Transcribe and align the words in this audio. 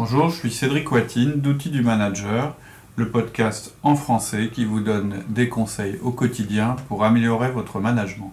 Bonjour, 0.00 0.30
je 0.30 0.36
suis 0.36 0.52
Cédric 0.52 0.92
Watine 0.92 1.40
d'Outils 1.40 1.70
du 1.70 1.82
Manager, 1.82 2.54
le 2.94 3.08
podcast 3.08 3.74
en 3.82 3.96
français 3.96 4.48
qui 4.52 4.64
vous 4.64 4.78
donne 4.78 5.24
des 5.28 5.48
conseils 5.48 5.98
au 6.04 6.12
quotidien 6.12 6.76
pour 6.86 7.02
améliorer 7.02 7.50
votre 7.50 7.80
management. 7.80 8.32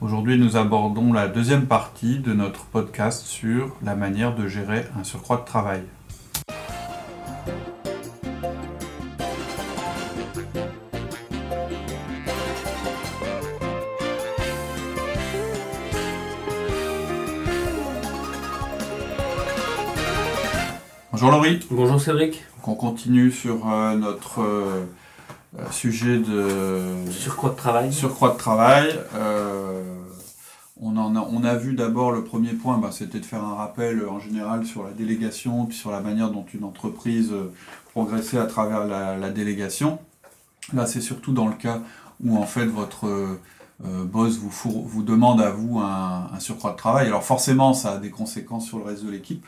Aujourd'hui, 0.00 0.36
nous 0.40 0.56
abordons 0.56 1.12
la 1.12 1.28
deuxième 1.28 1.66
partie 1.66 2.18
de 2.18 2.32
notre 2.32 2.64
podcast 2.64 3.26
sur 3.26 3.76
la 3.84 3.94
manière 3.94 4.34
de 4.34 4.48
gérer 4.48 4.84
un 4.98 5.04
surcroît 5.04 5.36
de 5.36 5.44
travail. 5.44 5.82
Bonjour 21.72 22.00
Cédric. 22.00 22.44
on 22.64 22.76
continue 22.76 23.32
sur 23.32 23.68
euh, 23.68 23.96
notre 23.96 24.42
euh, 24.42 24.84
euh, 25.58 25.70
sujet 25.72 26.18
de 26.18 27.10
surcroît 27.10 27.50
de 27.50 27.56
travail? 27.56 27.92
Surcroît 27.92 28.30
de 28.30 28.36
travail. 28.36 28.96
on, 30.80 30.96
en 30.96 31.16
a, 31.16 31.20
on 31.20 31.42
a 31.42 31.56
vu 31.56 31.74
d'abord 31.74 32.12
le 32.12 32.22
premier 32.22 32.52
point, 32.52 32.78
bah, 32.78 32.90
c'était 32.92 33.18
de 33.18 33.24
faire 33.24 33.42
un 33.42 33.56
rappel 33.56 34.06
en 34.08 34.20
général 34.20 34.64
sur 34.64 34.84
la 34.84 34.92
délégation, 34.92 35.66
puis 35.66 35.76
sur 35.76 35.90
la 35.90 35.98
manière 35.98 36.30
dont 36.30 36.46
une 36.54 36.62
entreprise 36.62 37.32
progressait 37.90 38.38
à 38.38 38.46
travers 38.46 38.86
la, 38.86 39.30
délégation. 39.30 39.98
Là, 40.72 40.86
c'est 40.86 41.00
surtout 41.00 41.32
dans 41.32 41.48
le 41.48 41.54
cas 41.54 41.80
où 42.22 42.38
en 42.38 42.46
fait 42.46 42.66
votre 42.66 43.08
boss 43.80 44.38
vous, 44.38 44.84
vous 44.86 45.02
demande 45.02 45.40
à 45.40 45.50
vous 45.50 45.80
un, 45.80 46.30
un 46.32 46.38
surcroît 46.38 46.70
de 46.70 46.76
travail. 46.76 47.08
Alors 47.08 47.24
forcément, 47.24 47.74
ça 47.74 47.94
a 47.94 47.98
des 47.98 48.10
conséquences 48.10 48.66
sur 48.66 48.78
le 48.78 48.84
reste 48.84 49.04
de 49.04 49.10
l'équipe. 49.10 49.44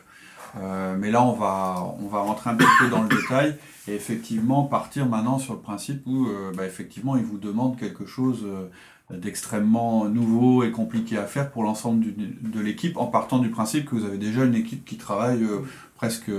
Euh, 0.60 0.96
mais 0.98 1.10
là, 1.10 1.22
on 1.22 1.32
va, 1.32 1.94
on 2.00 2.06
va 2.06 2.20
rentrer 2.20 2.50
un 2.50 2.54
petit 2.54 2.68
peu 2.80 2.88
dans 2.88 3.02
le 3.02 3.08
détail 3.08 3.56
et 3.88 3.94
effectivement 3.94 4.62
partir 4.64 5.06
maintenant 5.06 5.38
sur 5.38 5.54
le 5.54 5.60
principe 5.60 6.02
où, 6.06 6.26
euh, 6.26 6.52
bah, 6.56 6.66
effectivement, 6.66 7.16
il 7.16 7.24
vous 7.24 7.38
demande 7.38 7.76
quelque 7.76 8.06
chose 8.06 8.44
euh, 8.44 8.68
d'extrêmement 9.16 10.06
nouveau 10.06 10.62
et 10.62 10.70
compliqué 10.70 11.18
à 11.18 11.24
faire 11.24 11.50
pour 11.50 11.64
l'ensemble 11.64 12.04
de 12.06 12.60
l'équipe, 12.60 12.96
en 12.96 13.06
partant 13.06 13.38
du 13.38 13.50
principe 13.50 13.86
que 13.90 13.96
vous 13.96 14.04
avez 14.04 14.16
déjà 14.16 14.44
une 14.44 14.54
équipe 14.54 14.84
qui 14.84 14.96
travaille 14.96 15.44
presque. 15.96 16.30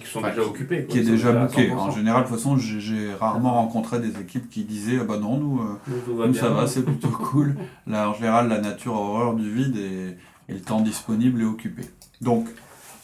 qui 0.00 0.10
sont 0.10 0.20
déjà 0.20 0.42
occupés. 0.42 0.86
Qui 0.86 0.98
est 0.98 1.04
déjà 1.04 1.30
bookée. 1.32 1.70
En 1.70 1.90
général, 1.90 2.24
de 2.24 2.28
toute 2.28 2.36
façon, 2.36 2.56
j'ai 2.56 3.14
rarement 3.14 3.54
rencontré 3.54 4.00
des 4.00 4.18
équipes 4.20 4.50
qui 4.50 4.64
disaient 4.64 4.98
ah 5.00 5.04
bah 5.04 5.18
non, 5.18 5.36
nous, 5.36 5.60
nous, 6.08 6.34
ça 6.34 6.48
va, 6.48 6.66
c'est 6.66 6.82
plutôt 6.82 7.08
cool. 7.10 7.56
Là, 7.86 8.10
en 8.10 8.14
général, 8.14 8.48
la 8.48 8.60
nature 8.60 8.94
a 8.94 8.98
horreur 8.98 9.34
du 9.34 9.48
vide 9.48 9.76
et, 9.76 10.16
et 10.48 10.54
le 10.54 10.60
temps 10.60 10.80
disponible 10.80 11.42
est 11.42 11.46
occupé. 11.46 11.82
Donc, 12.20 12.48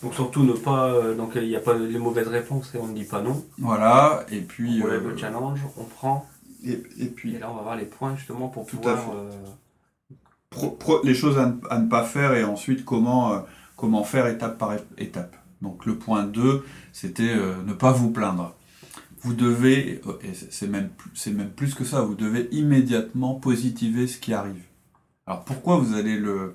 donc 0.06 0.14
surtout 0.14 0.44
ne 0.44 0.52
pas, 0.52 0.86
euh, 0.86 1.16
donc 1.16 1.32
il 1.34 1.48
n'y 1.48 1.56
a 1.56 1.60
pas 1.60 1.74
les 1.74 1.98
mauvaises 1.98 2.28
réponses 2.28 2.72
et 2.76 2.78
on 2.78 2.86
ne 2.86 2.94
dit 2.94 3.02
pas 3.02 3.22
non. 3.22 3.44
Voilà, 3.58 4.24
et 4.30 4.40
puis... 4.40 4.80
On 4.84 4.86
lève 4.86 5.02
le 5.02 5.14
euh, 5.14 5.16
challenge, 5.16 5.58
on 5.76 5.82
prend. 5.82 6.28
Et, 6.64 6.80
et, 7.00 7.06
puis... 7.06 7.34
Et 7.34 7.40
là 7.40 7.50
on 7.50 7.56
va 7.56 7.62
voir 7.62 7.74
les 7.74 7.86
points 7.86 8.14
justement 8.14 8.46
pour 8.46 8.66
pouvoir... 8.66 8.98
Euh, 9.16 9.32
les 11.02 11.14
choses 11.14 11.38
à 11.38 11.78
ne, 11.80 11.88
pas 11.88 12.04
faire 12.04 12.34
et 12.34 12.44
ensuite 12.44 12.84
comment, 12.84 13.44
comment 13.74 14.04
faire 14.04 14.28
étape 14.28 14.58
par 14.58 14.76
étape. 14.96 15.36
Donc 15.60 15.86
le 15.86 15.96
point 15.96 16.22
2, 16.22 16.64
c'était 16.92 17.34
ne 17.34 17.72
pas 17.72 17.90
vous 17.90 18.10
plaindre. 18.10 18.54
Vous 19.22 19.34
devez, 19.34 20.00
et 20.22 20.34
c'est 20.50 20.68
même, 20.68 20.90
même 21.26 21.50
plus 21.50 21.74
que 21.74 21.84
ça, 21.84 22.02
vous 22.02 22.14
devez 22.14 22.48
immédiatement 22.52 23.34
positiver 23.34 24.06
ce 24.06 24.18
qui 24.18 24.32
arrive. 24.32 24.62
Alors 25.26 25.44
pourquoi 25.44 25.78
vous 25.78 25.94
allez 25.94 26.16
le, 26.16 26.54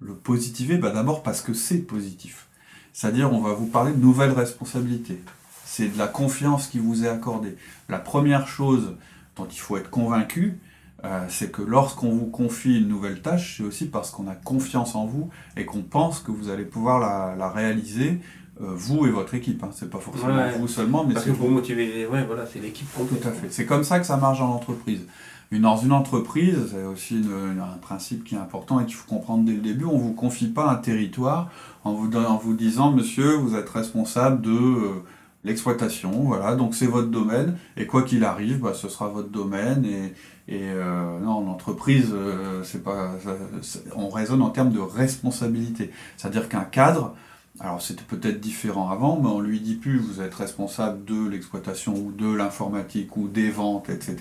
le 0.00 0.14
positiver? 0.14 0.78
Bah, 0.78 0.90
D'abord 0.90 1.24
parce 1.24 1.42
que 1.42 1.52
c'est 1.52 1.80
positif. 1.80 2.48
C'est-à-dire, 2.92 3.32
on 3.32 3.40
va 3.40 3.52
vous 3.52 3.66
parler 3.66 3.92
de 3.92 4.00
nouvelles 4.00 4.32
responsabilités. 4.32 5.22
C'est 5.64 5.88
de 5.88 5.98
la 5.98 6.06
confiance 6.06 6.66
qui 6.66 6.78
vous 6.78 7.04
est 7.04 7.08
accordée. 7.08 7.56
La 7.88 7.98
première 7.98 8.46
chose 8.46 8.96
dont 9.36 9.46
il 9.46 9.58
faut 9.58 9.76
être 9.76 9.90
convaincu, 9.90 10.58
euh, 11.04 11.24
c'est 11.28 11.50
que 11.50 11.62
lorsqu'on 11.62 12.10
vous 12.10 12.26
confie 12.26 12.78
une 12.78 12.88
nouvelle 12.88 13.22
tâche, 13.22 13.56
c'est 13.56 13.64
aussi 13.64 13.86
parce 13.86 14.10
qu'on 14.10 14.28
a 14.28 14.34
confiance 14.34 14.94
en 14.94 15.06
vous 15.06 15.30
et 15.56 15.64
qu'on 15.64 15.82
pense 15.82 16.20
que 16.20 16.30
vous 16.30 16.48
allez 16.48 16.64
pouvoir 16.64 17.00
la, 17.36 17.50
réaliser, 17.50 18.20
euh, 18.60 18.66
vous 18.68 19.06
et 19.06 19.10
votre 19.10 19.34
équipe. 19.34 19.64
Hein. 19.64 19.70
C'est 19.72 19.90
pas 19.90 19.98
forcément 19.98 20.48
vous 20.58 20.68
seulement, 20.68 21.04
mais 21.04 21.14
c'est 21.18 21.30
vous. 21.30 21.48
motiver, 21.48 22.06
ouais, 22.06 22.24
voilà, 22.24 22.46
c'est 22.46 22.60
l'équipe. 22.60 22.86
Tout 22.94 23.28
à 23.28 23.32
fait. 23.32 23.48
C'est 23.50 23.66
comme 23.66 23.82
ça 23.82 23.98
que 23.98 24.06
ça 24.06 24.16
marche 24.16 24.38
dans 24.38 24.48
l'entreprise. 24.48 25.06
Dans 25.60 25.76
une 25.76 25.92
entreprise, 25.92 26.56
c'est 26.70 26.84
aussi 26.84 27.22
un 27.60 27.76
principe 27.78 28.24
qui 28.24 28.34
est 28.34 28.38
important 28.38 28.80
et 28.80 28.86
qu'il 28.86 28.94
faut 28.94 29.08
comprendre 29.08 29.44
dès 29.44 29.52
le 29.52 29.60
début, 29.60 29.84
on 29.84 29.98
ne 29.98 30.02
vous 30.02 30.12
confie 30.14 30.48
pas 30.48 30.70
un 30.70 30.76
territoire 30.76 31.50
en 31.84 31.92
vous, 31.92 32.10
en 32.16 32.36
vous 32.36 32.54
disant, 32.54 32.90
monsieur, 32.90 33.34
vous 33.34 33.54
êtes 33.54 33.68
responsable 33.68 34.40
de 34.40 34.50
euh, 34.50 35.04
l'exploitation, 35.44 36.10
voilà, 36.22 36.56
donc 36.56 36.74
c'est 36.74 36.86
votre 36.86 37.08
domaine, 37.08 37.56
et 37.76 37.86
quoi 37.86 38.02
qu'il 38.02 38.24
arrive, 38.24 38.60
bah, 38.60 38.72
ce 38.74 38.88
sera 38.88 39.08
votre 39.08 39.28
domaine, 39.28 39.84
et, 39.84 40.14
et 40.48 40.70
euh, 40.70 41.18
non, 41.20 41.44
l'entreprise, 41.44 42.12
euh, 42.12 42.62
c'est 42.64 42.82
pas, 42.82 43.10
on 43.94 44.08
raisonne 44.08 44.42
en 44.42 44.50
termes 44.50 44.72
de 44.72 44.80
responsabilité. 44.80 45.90
C'est-à-dire 46.16 46.48
qu'un 46.48 46.64
cadre, 46.64 47.14
alors 47.60 47.82
c'était 47.82 48.04
peut-être 48.04 48.40
différent 48.40 48.88
avant, 48.90 49.20
mais 49.20 49.28
on 49.28 49.40
lui 49.40 49.60
dit 49.60 49.74
plus 49.74 49.98
vous 49.98 50.22
êtes 50.22 50.34
responsable 50.34 51.04
de 51.04 51.28
l'exploitation 51.28 51.94
ou 51.94 52.10
de 52.10 52.32
l'informatique 52.34 53.16
ou 53.16 53.28
des 53.28 53.50
ventes, 53.50 53.90
etc. 53.90 54.16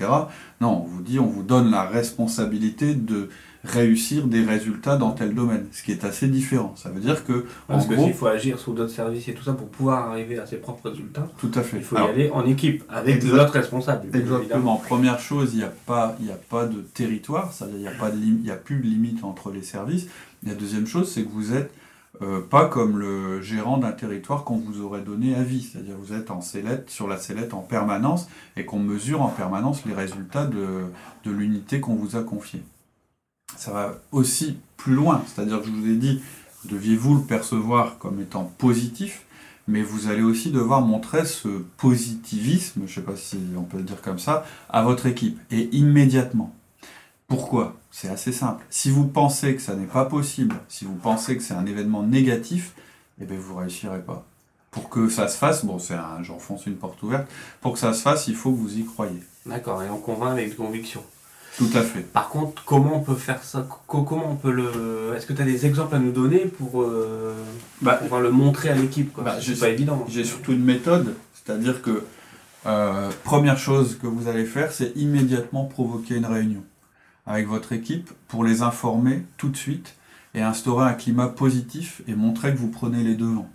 Non, 0.60 0.84
on 0.84 0.88
vous 0.88 1.02
dit 1.02 1.18
on 1.18 1.28
vous 1.28 1.44
donne 1.44 1.72
la 1.72 1.84
responsabilité 1.84 2.94
de 2.94 3.30
réussir 3.64 4.28
des 4.28 4.44
résultats 4.44 4.98
dans 4.98 5.12
tel 5.12 5.34
domaine, 5.34 5.68
ce 5.72 5.84
qui 5.84 5.92
est 5.92 6.04
assez 6.04 6.28
différent. 6.28 6.74
Ça 6.76 6.90
veut 6.90 7.00
dire 7.00 7.24
que 7.24 7.46
parce 7.68 7.88
qu'il 7.88 8.14
faut 8.14 8.28
agir 8.28 8.60
sur 8.60 8.74
d'autres 8.74 8.92
services 8.92 9.28
et 9.28 9.34
tout 9.34 9.44
ça 9.44 9.54
pour 9.54 9.68
pouvoir 9.70 10.10
arriver 10.10 10.38
à 10.38 10.46
ses 10.46 10.58
propres 10.58 10.90
résultats. 10.90 11.28
Tout 11.40 11.52
à 11.56 11.62
fait. 11.62 11.78
Il 11.78 11.84
faut 11.84 11.98
y 11.98 12.02
aller 12.02 12.30
en 12.32 12.46
équipe 12.46 12.84
avec 12.90 13.26
d'autres 13.26 13.54
responsables. 13.54 14.08
Exactement. 14.14 14.76
Première 14.78 15.20
chose, 15.20 15.52
il 15.54 15.60
n'y 15.60 15.64
a 15.64 15.74
pas 15.86 16.18
il 16.22 16.30
a 16.32 16.40
pas 16.50 16.66
de 16.66 16.82
territoire, 16.82 17.54
ça 17.54 17.68
il 17.72 17.80
n'y 17.80 17.88
a 17.88 17.92
pas 17.92 18.10
de 18.10 18.18
il 18.18 18.46
y 18.46 18.52
a 18.52 18.56
plus 18.56 18.78
de 18.78 18.84
limite 18.84 19.24
entre 19.24 19.52
les 19.52 19.64
services. 19.64 20.08
La 20.46 20.56
deuxième 20.56 20.88
chose, 20.88 21.10
c'est 21.12 21.24
que 21.24 21.30
vous 21.30 21.54
êtes 21.54 21.72
euh, 22.22 22.42
pas 22.42 22.68
comme 22.68 22.98
le 22.98 23.42
gérant 23.42 23.78
d'un 23.78 23.94
territoire 23.94 24.44
qu'on 24.44 24.58
vous 24.58 24.82
aurait 24.82 25.02
donné 25.02 25.34
à 25.34 25.44
vie, 25.44 25.62
c'est-à-dire 25.62 25.96
vous 25.98 26.14
êtes 26.14 26.30
en 26.30 26.42
sellette, 26.42 26.90
sur 26.90 27.08
la 27.08 27.18
sellette 27.18 27.54
en 27.54 27.62
permanence 27.62 28.28
et 28.58 28.66
qu'on 28.66 28.80
mesure 28.80 29.22
en 29.22 29.30
permanence 29.30 29.86
les 29.86 29.94
résultats 29.94 30.46
de, 30.46 30.86
de 31.24 31.32
l'unité 31.32 31.80
qu'on 31.80 31.96
vous 31.96 32.18
a 32.18 32.24
confiée. 32.24 32.64
Ça 33.56 33.72
va 33.72 33.96
aussi 34.12 34.58
plus 34.78 34.94
loin, 34.94 35.24
c'est-à-dire 35.28 35.62
que 35.62 35.68
je 35.68 35.72
vous 35.72 35.90
ai 35.90 35.96
dit, 35.96 36.22
deviez-vous 36.66 37.16
le 37.16 37.22
percevoir 37.22 37.98
comme 37.98 38.20
étant 38.20 38.44
positif, 38.58 39.26
mais 39.68 39.82
vous 39.82 40.08
allez 40.08 40.24
aussi 40.24 40.52
devoir 40.52 40.82
montrer 40.82 41.26
ce 41.26 41.48
positivisme, 41.78 42.82
je 42.86 42.92
ne 42.92 42.96
sais 42.96 43.02
pas 43.02 43.16
si 43.16 43.38
on 43.58 43.64
peut 43.64 43.78
le 43.78 43.84
dire 43.84 44.02
comme 44.02 44.20
ça, 44.20 44.46
à 44.70 44.84
votre 44.84 45.06
équipe, 45.06 45.40
et 45.50 45.70
immédiatement. 45.76 46.54
Pourquoi 47.32 47.78
C'est 47.92 48.10
assez 48.10 48.34
simple. 48.34 48.62
Si 48.70 48.90
vous 48.90 49.08
pensez 49.08 49.56
que 49.56 49.62
ça 49.62 49.74
n'est 49.74 49.86
pas 49.86 50.04
possible, 50.04 50.58
si 50.68 50.84
vous 50.84 50.96
pensez 50.96 51.38
que 51.38 51.42
c'est 51.42 51.54
un 51.54 51.66
événement 51.66 52.04
négatif, 52.04 52.74
eh 53.22 53.24
bien 53.24 53.38
vous 53.40 53.54
ne 53.54 53.60
réussirez 53.62 54.02
pas. 54.02 54.26
Pour 54.70 54.90
que 54.90 55.08
ça 55.08 55.30
se 55.30 55.38
fasse, 55.38 55.64
bon 55.64 55.80
c'est 55.80 55.94
un, 55.94 56.22
j'enfonce 56.24 56.66
une 56.66 56.76
porte 56.76 57.02
ouverte, 57.04 57.30
pour 57.62 57.72
que 57.72 57.80
ça 57.80 57.94
se 57.94 58.02
fasse, 58.02 58.28
il 58.28 58.36
faut 58.36 58.52
que 58.52 58.58
vous 58.58 58.78
y 58.78 58.84
croyez. 58.84 59.24
D'accord, 59.46 59.82
et 59.82 59.90
on 59.90 59.98
convainc 59.98 60.34
avec 60.34 60.58
conviction. 60.58 61.02
Tout 61.58 61.70
à 61.74 61.84
fait. 61.84 62.02
Par 62.02 62.28
contre, 62.28 62.66
comment 62.66 62.98
on 62.98 63.00
peut 63.02 63.16
faire 63.16 63.42
ça? 63.42 63.66
Comment 63.88 64.32
on 64.32 64.36
peut 64.36 64.52
le 64.52 65.14
Est-ce 65.16 65.26
que 65.26 65.32
tu 65.32 65.42
as 65.42 65.46
des 65.46 65.66
exemples 65.66 65.96
à 65.96 66.00
nous 66.00 66.12
donner 66.12 66.40
pour, 66.40 66.82
euh, 66.82 67.34
bah, 67.82 67.94
pouvoir 67.94 68.20
le 68.20 68.32
montrer 68.32 68.68
à 68.68 68.76
l'équipe 68.76 69.18
bah, 69.24 69.38
C'est 69.40 69.58
pas 69.58 69.70
évident. 69.70 70.06
J'ai 70.10 70.26
surtout 70.26 70.52
une 70.52 70.66
méthode, 70.66 71.16
c'est-à-dire 71.34 71.82
que 71.82 72.04
euh, 72.66 73.10
première 73.24 73.58
chose 73.58 73.98
que 74.02 74.08
vous 74.08 74.28
allez 74.28 74.46
faire, 74.46 74.74
c'est 74.74 74.92
immédiatement 74.98 75.64
provoquer 75.64 76.16
une 76.16 76.26
réunion 76.26 76.64
avec 77.32 77.48
votre 77.48 77.72
équipe 77.72 78.12
pour 78.28 78.44
les 78.44 78.62
informer 78.62 79.24
tout 79.38 79.50
de 79.50 79.58
suite 79.58 79.96
et 80.34 80.42
instaurer 80.42 80.90
un 80.90 80.94
climat 80.94 81.28
positif 81.28 82.02
et 82.08 82.16
montrer 82.16 82.52
que 82.52 82.58
vous 82.58 82.70
prenez 82.70 83.04
les 83.04 83.16
devants. 83.16 83.50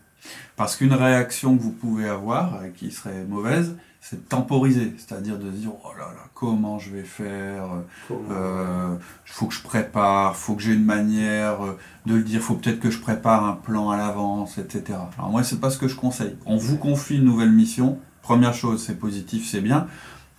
Parce 0.56 0.76
qu'une 0.76 0.94
réaction 0.94 1.56
que 1.56 1.62
vous 1.62 1.72
pouvez 1.72 2.08
avoir, 2.08 2.64
et 2.64 2.72
qui 2.72 2.90
serait 2.90 3.24
mauvaise, 3.24 3.76
c'est 4.00 4.16
de 4.16 4.28
temporiser, 4.28 4.94
c'est-à-dire 4.98 5.38
de 5.38 5.50
dire 5.50 5.72
oh 5.84 5.90
là 5.98 6.06
là, 6.06 6.28
comment 6.34 6.78
je 6.78 6.90
vais 6.90 7.02
faire, 7.02 7.64
il 8.10 8.16
euh, 8.30 8.96
faut 9.24 9.46
que 9.46 9.54
je 9.54 9.62
prépare, 9.62 10.36
faut 10.36 10.54
que 10.54 10.62
j'ai 10.62 10.74
une 10.74 10.84
manière 10.84 11.58
de 12.06 12.14
le 12.14 12.22
dire, 12.22 12.40
faut 12.40 12.54
peut-être 12.54 12.80
que 12.80 12.90
je 12.90 13.00
prépare 13.00 13.44
un 13.44 13.54
plan 13.54 13.90
à 13.90 13.96
l'avance, 13.96 14.58
etc. 14.58 14.98
Alors 15.18 15.30
moi, 15.30 15.42
c'est 15.42 15.60
pas 15.60 15.70
ce 15.70 15.78
que 15.78 15.88
je 15.88 15.96
conseille. 15.96 16.36
On 16.46 16.56
vous 16.56 16.76
confie 16.76 17.16
une 17.16 17.24
nouvelle 17.24 17.52
mission. 17.52 17.98
Première 18.22 18.54
chose, 18.54 18.82
c'est 18.84 18.98
positif, 18.98 19.48
c'est 19.48 19.60
bien. 19.60 19.86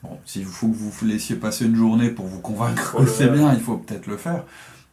Bon, 0.03 0.19
s'il 0.25 0.45
faut 0.45 0.67
que 0.67 0.75
vous 0.75 1.05
laissiez 1.05 1.35
passer 1.35 1.65
une 1.65 1.75
journée 1.75 2.09
pour 2.09 2.27
vous 2.27 2.39
convaincre 2.39 2.97
que 2.97 3.07
c'est 3.07 3.29
bien, 3.29 3.53
il 3.53 3.59
faut 3.59 3.77
peut-être 3.77 4.07
le 4.07 4.17
faire. 4.17 4.43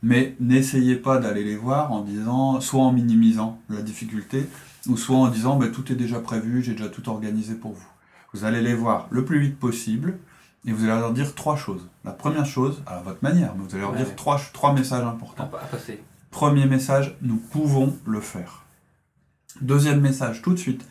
Mais 0.02 0.34
n'essayez 0.40 0.96
pas 0.96 1.18
d'aller 1.18 1.44
les 1.44 1.56
voir 1.56 1.92
en 1.92 2.02
disant, 2.02 2.60
soit 2.60 2.82
en 2.82 2.92
minimisant 2.92 3.58
la 3.68 3.82
difficulté, 3.82 4.46
ou 4.86 4.96
soit 4.96 5.16
en 5.16 5.28
disant, 5.28 5.56
bah, 5.56 5.68
tout 5.68 5.90
est 5.92 5.96
déjà 5.96 6.20
prévu, 6.20 6.62
j'ai 6.62 6.72
déjà 6.72 6.88
tout 6.88 7.08
organisé 7.08 7.54
pour 7.54 7.72
vous. 7.72 7.86
Vous 8.32 8.44
allez 8.44 8.60
les 8.60 8.74
voir 8.74 9.06
le 9.10 9.24
plus 9.24 9.40
vite 9.40 9.58
possible, 9.58 10.18
et 10.66 10.72
vous 10.72 10.84
allez 10.84 11.00
leur 11.00 11.12
dire 11.12 11.34
trois 11.34 11.56
choses. 11.56 11.88
La 12.04 12.12
première 12.12 12.46
chose, 12.46 12.82
à 12.86 12.98
votre 12.98 13.22
manière, 13.22 13.54
mais 13.56 13.64
vous 13.64 13.74
allez 13.74 13.82
leur 13.82 13.94
dire 13.94 14.14
trois, 14.16 14.40
trois 14.52 14.72
messages 14.72 15.04
importants. 15.04 15.50
Premier 16.30 16.66
message, 16.66 17.16
nous 17.22 17.36
pouvons 17.36 17.94
le 18.06 18.20
faire. 18.20 18.64
Deuxième 19.60 20.00
message, 20.00 20.42
tout 20.42 20.52
de 20.52 20.58
suite, 20.58 20.84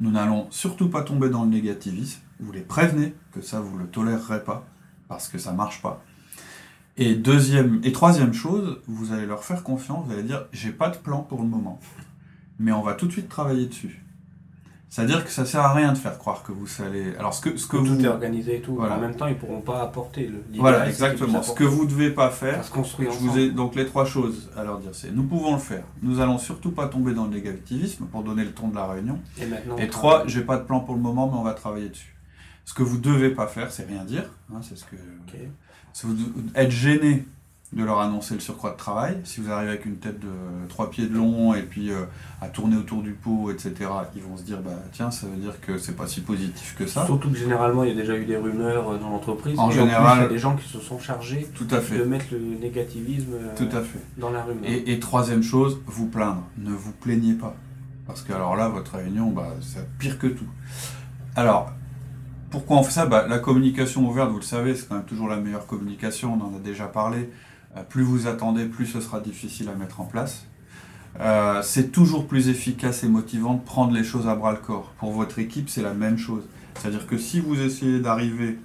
Nous 0.00 0.12
n'allons 0.12 0.46
surtout 0.50 0.88
pas 0.88 1.02
tomber 1.02 1.28
dans 1.28 1.42
le 1.42 1.50
négativisme. 1.50 2.20
Vous 2.40 2.52
les 2.52 2.60
prévenez 2.60 3.14
que 3.32 3.40
ça, 3.40 3.60
vous 3.60 3.76
ne 3.76 3.82
le 3.82 3.88
tolérerez 3.88 4.44
pas, 4.44 4.66
parce 5.08 5.28
que 5.28 5.38
ça 5.38 5.52
ne 5.52 5.56
marche 5.56 5.82
pas. 5.82 6.02
Et 6.96 7.14
deuxième 7.14 7.80
et 7.84 7.92
troisième 7.92 8.34
chose, 8.34 8.80
vous 8.88 9.12
allez 9.12 9.26
leur 9.26 9.44
faire 9.44 9.62
confiance, 9.62 10.06
vous 10.06 10.12
allez 10.12 10.24
dire 10.24 10.46
j'ai 10.52 10.72
pas 10.72 10.90
de 10.90 10.96
plan 10.96 11.20
pour 11.20 11.42
le 11.42 11.48
moment, 11.48 11.78
mais 12.58 12.72
on 12.72 12.82
va 12.82 12.94
tout 12.94 13.06
de 13.06 13.12
suite 13.12 13.28
travailler 13.28 13.66
dessus. 13.66 14.04
C'est-à-dire 14.90 15.22
que 15.22 15.30
ça 15.30 15.44
sert 15.44 15.60
à 15.60 15.74
rien 15.74 15.92
de 15.92 15.98
faire 15.98 16.16
croire 16.16 16.42
que 16.42 16.50
vous 16.50 16.66
savez. 16.66 17.14
Alors 17.18 17.34
ce 17.34 17.42
que 17.42 17.56
ce 17.58 17.66
que 17.66 17.76
tout 17.76 17.84
vous 17.84 18.04
est 18.04 18.08
organisé 18.08 18.56
et 18.56 18.60
tout. 18.60 18.78
En 18.80 18.98
même 18.98 19.14
temps, 19.14 19.26
ils 19.26 19.36
pourront 19.36 19.60
pas 19.60 19.82
apporter 19.82 20.26
le. 20.26 20.42
Voilà, 20.54 20.88
exactement. 20.88 21.42
Ce 21.42 21.52
que 21.52 21.64
vous 21.64 21.84
devez 21.84 22.10
pas 22.10 22.30
faire. 22.30 22.64
se 22.64 22.70
construire. 22.70 23.12
Je 23.12 23.18
vous 23.18 23.38
ai 23.38 23.50
donc 23.50 23.74
les 23.74 23.86
trois 23.86 24.06
choses 24.06 24.50
à 24.56 24.64
leur 24.64 24.78
dire. 24.78 24.90
C'est 24.94 25.14
nous 25.14 25.24
pouvons 25.24 25.52
le 25.52 25.60
faire. 25.60 25.84
Nous 26.02 26.20
allons 26.20 26.38
surtout 26.38 26.70
pas 26.70 26.88
tomber 26.88 27.12
dans 27.12 27.24
le 27.24 27.30
négativisme 27.30 28.06
pour 28.06 28.22
donner 28.22 28.44
le 28.44 28.52
ton 28.52 28.68
de 28.68 28.74
la 28.74 28.86
réunion. 28.86 29.18
Et 29.40 29.46
maintenant. 29.46 29.76
Et 29.76 29.88
trois, 29.88 30.24
j'ai 30.26 30.40
pas 30.40 30.56
de 30.56 30.64
plan 30.64 30.80
pour 30.80 30.94
le 30.94 31.02
moment, 31.02 31.30
mais 31.30 31.38
on 31.38 31.44
va 31.44 31.52
travailler 31.52 31.90
dessus. 31.90 32.17
Ce 32.68 32.74
que 32.74 32.82
vous 32.82 32.98
devez 32.98 33.30
pas 33.30 33.46
faire, 33.46 33.72
c'est 33.72 33.86
rien 33.86 34.04
dire. 34.04 34.24
Hein, 34.52 34.58
c'est 34.60 34.76
ce 34.76 34.84
que. 34.84 34.96
Vous, 36.04 36.14
être 36.54 36.70
gêné 36.70 37.24
de 37.72 37.82
leur 37.82 37.98
annoncer 37.98 38.34
le 38.34 38.40
surcroît 38.40 38.72
de 38.72 38.76
travail. 38.76 39.16
Si 39.24 39.40
vous 39.40 39.50
arrivez 39.50 39.70
avec 39.70 39.86
une 39.86 39.96
tête 39.96 40.20
de 40.20 40.28
trois 40.68 40.90
pieds 40.90 41.06
de 41.06 41.14
long 41.14 41.54
et 41.54 41.62
puis 41.62 41.90
euh, 41.90 42.04
à 42.42 42.48
tourner 42.48 42.76
autour 42.76 43.00
du 43.02 43.12
pot, 43.12 43.50
etc., 43.50 43.74
ils 44.14 44.20
vont 44.20 44.36
se 44.36 44.42
dire 44.42 44.58
bah 44.60 44.82
tiens, 44.92 45.10
ça 45.10 45.26
veut 45.28 45.38
dire 45.38 45.58
que 45.62 45.78
c'est 45.78 45.96
pas 45.96 46.06
si 46.06 46.20
positif 46.20 46.76
que 46.78 46.86
ça. 46.86 47.06
Surtout 47.06 47.30
que 47.30 47.38
généralement 47.38 47.84
il 47.84 47.88
y 47.88 47.92
a 47.92 47.96
déjà 47.96 48.18
eu 48.18 48.26
des 48.26 48.36
rumeurs 48.36 48.90
euh, 48.90 48.98
dans 48.98 49.08
l'entreprise. 49.08 49.58
En 49.58 49.70
général, 49.70 50.18
il 50.18 50.22
y 50.24 50.26
a 50.26 50.28
des 50.28 50.38
gens 50.38 50.54
qui 50.54 50.68
se 50.68 50.78
sont 50.78 50.98
chargés 50.98 51.48
tout 51.54 51.68
à 51.70 51.80
fait. 51.80 51.96
de 51.96 52.04
mettre 52.04 52.26
le 52.32 52.38
négativisme 52.38 53.32
euh, 53.32 53.56
tout 53.56 53.74
à 53.74 53.80
fait. 53.80 54.00
dans 54.18 54.30
la 54.30 54.42
rumeur. 54.42 54.64
Et, 54.66 55.00
troisième 55.00 55.42
chose, 55.42 55.80
vous 55.86 56.06
plaindre. 56.06 56.42
Ne 56.58 56.72
vous 56.72 56.92
plaignez 56.92 57.32
pas. 57.32 57.56
Parce 58.06 58.20
que 58.20 58.34
alors 58.34 58.56
là, 58.56 58.68
votre 58.68 58.96
réunion, 58.96 59.30
bah, 59.30 59.54
c'est 59.62 59.88
pire 59.98 60.18
que 60.18 60.26
tout. 60.26 60.46
Alors, 61.34 61.72
pourquoi 62.50 62.78
on 62.78 62.82
fait 62.82 62.92
ça? 62.92 63.06
Bah, 63.06 63.26
La 63.28 63.38
communication 63.38 64.08
ouverte, 64.08 64.30
vous 64.30 64.38
le 64.38 64.42
savez, 64.42 64.74
c'est 64.74 64.88
quand 64.88 64.96
même 64.96 65.04
toujours 65.04 65.28
la 65.28 65.36
meilleure 65.36 65.66
communication, 65.66 66.38
on 66.40 66.44
en 66.44 66.56
a 66.56 66.60
déjà 66.60 66.86
parlé. 66.86 67.30
Euh, 67.76 67.82
plus 67.82 68.02
vous 68.02 68.26
attendez, 68.26 68.64
plus 68.66 68.86
ce 68.86 69.00
sera 69.00 69.20
difficile 69.20 69.68
à 69.68 69.74
mettre 69.74 70.00
en 70.00 70.04
place. 70.04 70.46
Euh, 71.20 71.62
c'est 71.62 71.90
toujours 71.90 72.26
plus 72.26 72.48
efficace 72.48 73.02
et 73.02 73.08
motivant 73.08 73.54
de 73.54 73.62
prendre 73.62 73.92
les 73.92 74.04
choses 74.04 74.28
à 74.28 74.34
bras 74.34 74.52
le 74.52 74.58
corps. 74.58 74.94
Pour 74.98 75.12
votre 75.12 75.38
équipe, 75.38 75.68
c'est 75.68 75.82
la 75.82 75.94
même 75.94 76.18
chose. 76.18 76.44
C'est-à-dire 76.74 77.06
que 77.06 77.18
si 77.18 77.40
vous 77.40 77.60
essayez 77.60 77.98
d'arriver 78.00 78.58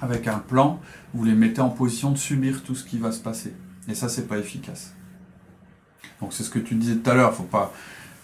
avec 0.00 0.26
un 0.26 0.38
plan, 0.38 0.80
vous 1.14 1.24
les 1.24 1.34
mettez 1.34 1.60
en 1.60 1.70
position 1.70 2.10
de 2.10 2.18
subir 2.18 2.62
tout 2.62 2.74
ce 2.74 2.84
qui 2.84 2.98
va 2.98 3.12
se 3.12 3.20
passer. 3.20 3.54
Et 3.88 3.94
ça, 3.94 4.08
c'est 4.08 4.26
pas 4.26 4.38
efficace. 4.38 4.94
Donc 6.20 6.32
c'est 6.32 6.42
ce 6.42 6.50
que 6.50 6.58
tu 6.58 6.74
disais 6.74 6.96
tout 6.96 7.10
à 7.10 7.14
l'heure, 7.14 7.34
faut 7.34 7.44
pas 7.44 7.72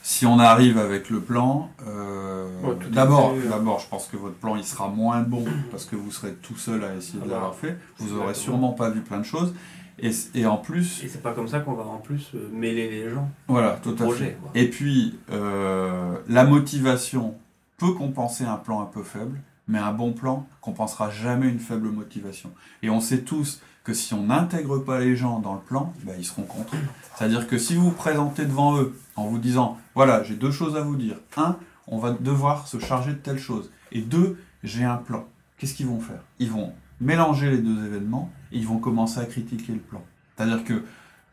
si 0.03 0.27
on 0.27 0.39
arrive 0.41 0.79
avec 0.79 1.11
le 1.11 1.21
plan, 1.21 1.71
euh, 1.87 2.49
d'abord, 2.91 3.35
euh, 3.37 3.49
d'abord, 3.49 3.79
je 3.79 3.89
pense 3.89 4.07
que 4.07 4.17
votre 4.17 4.35
plan 4.35 4.57
il 4.57 4.65
sera 4.65 4.89
moins 4.89 5.21
bon 5.21 5.45
parce 5.71 5.85
que 5.85 5.95
vous 5.95 6.11
serez 6.11 6.35
tout 6.35 6.57
seul 6.57 6.83
à 6.85 6.95
essayer 6.95 7.21
de 7.21 7.31
l'avoir 7.31 7.55
fait. 7.55 7.79
Vous 7.99 8.17
aurez 8.17 8.35
sûrement 8.35 8.73
pas 8.73 8.91
vu 8.91 9.01
plein 9.01 9.19
de 9.19 9.25
choses. 9.25 9.55
Et, 9.99 10.11
et 10.35 10.47
en 10.47 10.57
plus. 10.57 11.05
Et 11.05 11.09
c'est 11.09 11.23
pas 11.23 11.33
comme 11.33 11.47
ça 11.47 11.61
qu'on 11.61 11.75
va 11.75 11.85
en 11.85 11.99
plus 11.99 12.33
euh, 12.35 12.49
mêler 12.53 12.91
les 12.91 13.11
gens. 13.11 13.31
Voilà, 13.47 13.79
tout 13.83 13.95
à 14.01 14.09
fait. 14.11 14.37
Et 14.55 14.69
puis, 14.69 15.19
la 15.29 16.45
motivation 16.45 17.37
peut 17.77 17.93
compenser 17.93 18.45
un 18.45 18.57
plan 18.57 18.81
un 18.81 18.87
peu 18.87 19.03
faible, 19.03 19.41
mais 19.69 19.79
un 19.79 19.93
bon 19.93 20.13
plan 20.13 20.47
compensera 20.61 21.11
jamais 21.11 21.49
une 21.49 21.61
faible 21.61 21.89
motivation. 21.91 22.51
Et 22.83 22.91
on 22.91 23.01
sait 23.01 23.21
tous 23.21 23.61
que 23.85 23.95
si 23.95 24.15
on 24.15 24.25
n'intègre 24.25 24.79
pas 24.79 25.01
les 25.01 25.17
gens 25.17 25.41
dans 25.41 25.55
le 25.55 25.61
plan, 25.61 25.93
ben, 26.05 26.15
ils 26.19 26.25
seront 26.25 26.43
contre. 26.43 26.75
C'est-à-dire 27.17 27.47
que 27.47 27.59
si 27.59 27.75
vous 27.75 27.91
vous 27.91 27.97
présentez 27.97 28.45
devant 28.45 28.79
eux 28.79 28.97
en 29.17 29.27
vous 29.27 29.39
disant, 29.39 29.79
voilà, 29.95 30.23
j'ai 30.23 30.35
deux 30.35 30.53
choses 30.53 30.77
à 30.77 30.83
vous 30.83 30.97
dire. 30.97 31.17
Un, 31.37 31.57
on 31.87 31.99
va 31.99 32.13
devoir 32.13 32.69
se 32.69 32.79
charger 32.79 33.13
de 33.13 33.19
telle 33.19 33.39
chose. 33.39 33.71
Et 33.91 34.01
deux, 34.01 34.39
j'ai 34.63 34.85
un 34.85 34.97
plan. 34.97 35.27
Qu'est-ce 35.59 35.75
qu'ils 35.75 35.87
vont 35.87 36.01
faire? 36.01 36.23
Ils 36.39 36.51
vont 36.51 36.73
mélanger 37.01 37.51
les 37.51 37.59
deux 37.59 37.85
événements 37.85 38.31
et 38.53 38.59
ils 38.59 38.67
vont 38.67 38.79
commencer 38.79 39.19
à 39.19 39.25
critiquer 39.25 39.73
le 39.73 39.81
plan. 39.81 40.03
C'est-à-dire 40.37 40.65
que 40.65 40.83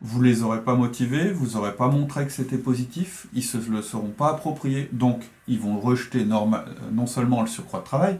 vous 0.02 0.22
les 0.22 0.42
aurez 0.42 0.62
pas 0.62 0.74
motivés, 0.74 1.30
vous 1.30 1.58
n'aurez 1.58 1.74
pas 1.76 1.88
montré 1.88 2.26
que 2.26 2.32
c'était 2.32 2.58
positif, 2.58 3.26
ils 3.34 3.44
se 3.44 3.58
le 3.58 3.82
seront 3.82 4.08
pas 4.08 4.30
appropriés, 4.30 4.88
donc 4.92 5.22
ils 5.46 5.60
vont 5.60 5.78
rejeter 5.78 6.20
euh, 6.20 6.58
non 6.92 7.06
seulement 7.06 7.42
le 7.42 7.46
surcroît 7.46 7.80
de 7.80 7.84
travail, 7.84 8.18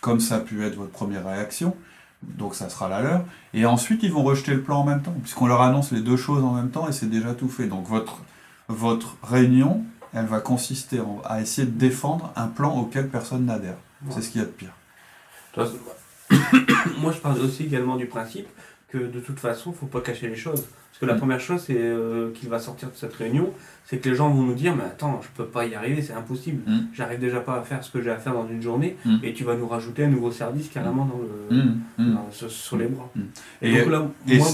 comme 0.00 0.20
ça 0.20 0.36
a 0.36 0.40
pu 0.40 0.64
être 0.64 0.76
votre 0.76 0.90
première 0.90 1.26
réaction, 1.26 1.76
donc 2.22 2.54
ça 2.54 2.68
sera 2.68 2.88
la 2.88 3.02
leur, 3.02 3.24
et 3.54 3.64
ensuite 3.66 4.02
ils 4.02 4.12
vont 4.12 4.22
rejeter 4.22 4.52
le 4.52 4.62
plan 4.62 4.80
en 4.80 4.84
même 4.84 5.02
temps, 5.02 5.14
puisqu'on 5.22 5.46
leur 5.46 5.62
annonce 5.62 5.92
les 5.92 6.00
deux 6.00 6.16
choses 6.16 6.42
en 6.44 6.52
même 6.52 6.70
temps 6.70 6.88
et 6.88 6.92
c'est 6.92 7.08
déjà 7.10 7.34
tout 7.34 7.48
fait. 7.48 7.66
Donc 7.66 7.86
votre 7.86 8.22
votre 8.68 9.16
réunion, 9.22 9.82
elle 10.12 10.26
va 10.26 10.40
consister 10.40 11.00
à 11.24 11.40
essayer 11.40 11.66
de 11.66 11.72
défendre 11.72 12.32
un 12.36 12.48
plan 12.48 12.76
auquel 12.78 13.08
personne 13.08 13.46
n'adhère. 13.46 13.76
C'est 14.10 14.22
ce 14.22 14.30
qu'il 14.30 14.40
y 14.40 14.44
a 14.44 14.46
de 14.46 14.52
pire. 14.52 14.72
Moi, 16.98 17.12
je 17.12 17.18
parle 17.18 17.40
aussi 17.40 17.64
également 17.64 17.96
du 17.96 18.06
principe 18.06 18.46
que 18.88 18.98
de 18.98 19.20
toute 19.20 19.40
façon, 19.40 19.70
il 19.70 19.74
ne 19.74 19.78
faut 19.78 19.86
pas 19.86 20.00
cacher 20.00 20.28
les 20.28 20.36
choses. 20.36 20.66
Parce 20.98 21.06
que 21.06 21.06
la 21.06 21.14
mm. 21.14 21.18
première 21.18 21.40
chose 21.40 21.62
c'est 21.64 21.76
euh, 21.78 22.32
qui 22.32 22.46
va 22.46 22.58
sortir 22.58 22.90
de 22.90 22.96
cette 22.96 23.14
réunion, 23.14 23.52
c'est 23.84 23.98
que 23.98 24.08
les 24.08 24.16
gens 24.16 24.30
vont 24.30 24.42
nous 24.42 24.54
dire 24.54 24.74
Mais 24.74 24.82
attends, 24.82 25.20
je 25.22 25.28
ne 25.28 25.32
peux 25.36 25.50
pas 25.50 25.64
y 25.64 25.76
arriver, 25.76 26.02
c'est 26.02 26.12
impossible. 26.12 26.68
Mm. 26.68 26.78
J'arrive 26.92 27.20
déjà 27.20 27.40
pas 27.40 27.56
à 27.56 27.62
faire 27.62 27.84
ce 27.84 27.90
que 27.92 28.02
j'ai 28.02 28.10
à 28.10 28.16
faire 28.16 28.32
dans 28.32 28.48
une 28.48 28.60
journée, 28.60 28.96
mm. 29.04 29.18
et 29.22 29.32
tu 29.32 29.44
vas 29.44 29.54
nous 29.54 29.68
rajouter 29.68 30.04
un 30.04 30.08
nouveau 30.08 30.32
service 30.32 30.68
carrément 30.68 31.04
dans 31.04 31.20
le, 31.20 32.48
sur 32.48 32.76
les 32.76 32.86
bras. 32.86 33.08
Et, 33.62 33.84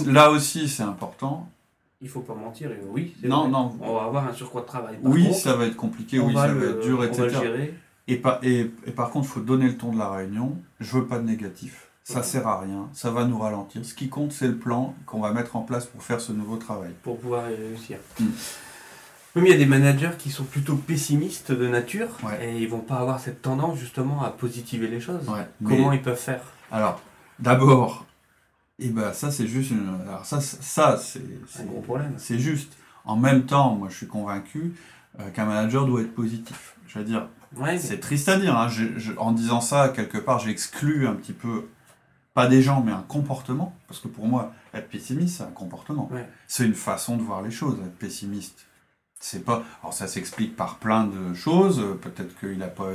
là 0.06 0.31
aussi, 0.31 0.69
c'est 0.69 0.82
important, 0.82 1.49
il 2.02 2.08
faut 2.11 2.20
pas 2.20 2.35
mentir. 2.35 2.70
Et 2.70 2.81
oui, 2.91 3.14
non, 3.25 3.49
non. 3.49 3.73
on 3.81 3.94
va 3.94 4.05
avoir 4.05 4.29
un 4.29 4.35
surcroît 4.35 4.61
de 4.61 4.67
travail. 4.67 4.99
oui, 5.02 5.32
ça 5.32 5.56
va 5.56 5.64
être 5.64 5.76
compliqué, 5.76 6.19
oui, 6.19 6.35
ça 6.35 6.49
va 6.49 6.67
être 6.67 6.81
dur, 6.81 7.02
etc. 7.05 7.73
Et, 8.06 8.17
par, 8.17 8.38
et, 8.43 8.70
par 8.94 9.08
contre, 9.08 9.26
il 9.26 9.32
faut 9.32 9.41
donner 9.41 9.67
le 9.67 9.79
ton 9.79 9.93
de 9.93 9.99
la 9.99 10.11
réunion. 10.11 10.58
Je 10.79 10.99
veux 10.99 11.06
pas 11.06 11.19
de 11.19 11.25
négatif. 11.25 11.88
Ça 12.04 12.18
ne 12.18 12.24
sert 12.24 12.46
à 12.46 12.60
rien, 12.60 12.88
ça 12.92 13.10
va 13.10 13.24
nous 13.24 13.38
ralentir. 13.38 13.82
Ce 13.84 13.94
qui 13.94 14.10
compte, 14.10 14.32
c'est 14.32 14.46
le 14.46 14.56
plan 14.56 14.94
qu'on 15.06 15.20
va 15.20 15.32
mettre 15.32 15.56
en 15.56 15.62
place 15.62 15.86
pour 15.86 16.02
faire 16.02 16.20
ce 16.20 16.32
nouveau 16.32 16.58
travail. 16.58 16.92
Pour 17.02 17.18
pouvoir 17.18 17.46
réussir. 17.46 17.96
Mm. 18.20 18.26
Même 19.36 19.46
il 19.46 19.50
y 19.50 19.54
a 19.54 19.58
des 19.58 19.66
managers 19.66 20.12
qui 20.18 20.30
sont 20.30 20.44
plutôt 20.44 20.76
pessimistes 20.76 21.50
de 21.50 21.66
nature 21.66 22.08
et 22.40 22.60
ils 22.60 22.68
vont 22.68 22.80
pas 22.80 22.96
avoir 22.96 23.18
cette 23.18 23.42
tendance 23.42 23.78
justement 23.78 24.22
à 24.22 24.30
positiver 24.30 24.86
les 24.86 25.00
choses. 25.00 25.26
Comment 25.64 25.92
ils 25.92 26.02
peuvent 26.02 26.20
faire? 26.20 26.42
Alors, 26.70 27.00
d'abord, 27.38 28.06
et 28.78 28.88
ben 28.88 29.12
ça 29.12 29.30
c'est 29.30 29.46
juste 29.46 29.70
une... 29.70 29.88
Alors 30.06 30.24
ça, 30.24 30.40
ça 30.40 30.98
c'est 30.98 31.20
un 31.60 31.64
gros 31.64 31.80
problème. 31.80 32.14
C'est 32.16 32.38
juste. 32.38 32.74
En 33.04 33.16
même 33.16 33.44
temps, 33.44 33.74
moi 33.74 33.88
je 33.90 33.96
suis 33.96 34.06
convaincu 34.06 34.74
euh, 35.20 35.30
qu'un 35.30 35.46
manager 35.46 35.86
doit 35.86 36.02
être 36.02 36.14
positif. 36.14 36.76
Je 36.86 36.98
veux 36.98 37.04
dire, 37.04 37.28
c'est 37.78 38.00
triste 38.00 38.28
à 38.28 38.38
dire. 38.38 38.56
Hein. 38.56 38.68
en 39.16 39.32
disant 39.32 39.60
ça, 39.60 39.88
quelque 39.88 40.19
part, 40.19 40.38
j'exclus 40.38 41.06
un 41.06 41.14
petit 41.14 41.32
peu, 41.32 41.67
pas 42.34 42.48
des 42.48 42.62
gens, 42.62 42.82
mais 42.82 42.93
un 42.93 43.05
comportement. 43.06 43.74
Parce 43.86 44.00
que 44.00 44.08
pour 44.08 44.26
moi, 44.26 44.53
être 44.74 44.88
pessimiste, 44.88 45.38
c'est 45.38 45.44
un 45.44 45.53
comportement. 45.53 46.10
C'est 46.48 46.67
une 46.67 46.74
façon 46.74 47.17
de 47.17 47.22
voir 47.22 47.43
les 47.43 47.53
choses, 47.53 47.79
être 47.81 47.96
pessimiste. 47.96 48.67
C'est 49.20 49.44
pas. 49.44 49.62
Alors 49.81 49.94
ça 49.94 50.06
s'explique 50.06 50.55
par 50.55 50.76
plein 50.76 51.05
de 51.05 51.32
choses. 51.32 51.82
Peut-être 52.03 52.38
qu'il 52.38 52.62
a 52.62 52.67
pas. 52.67 52.88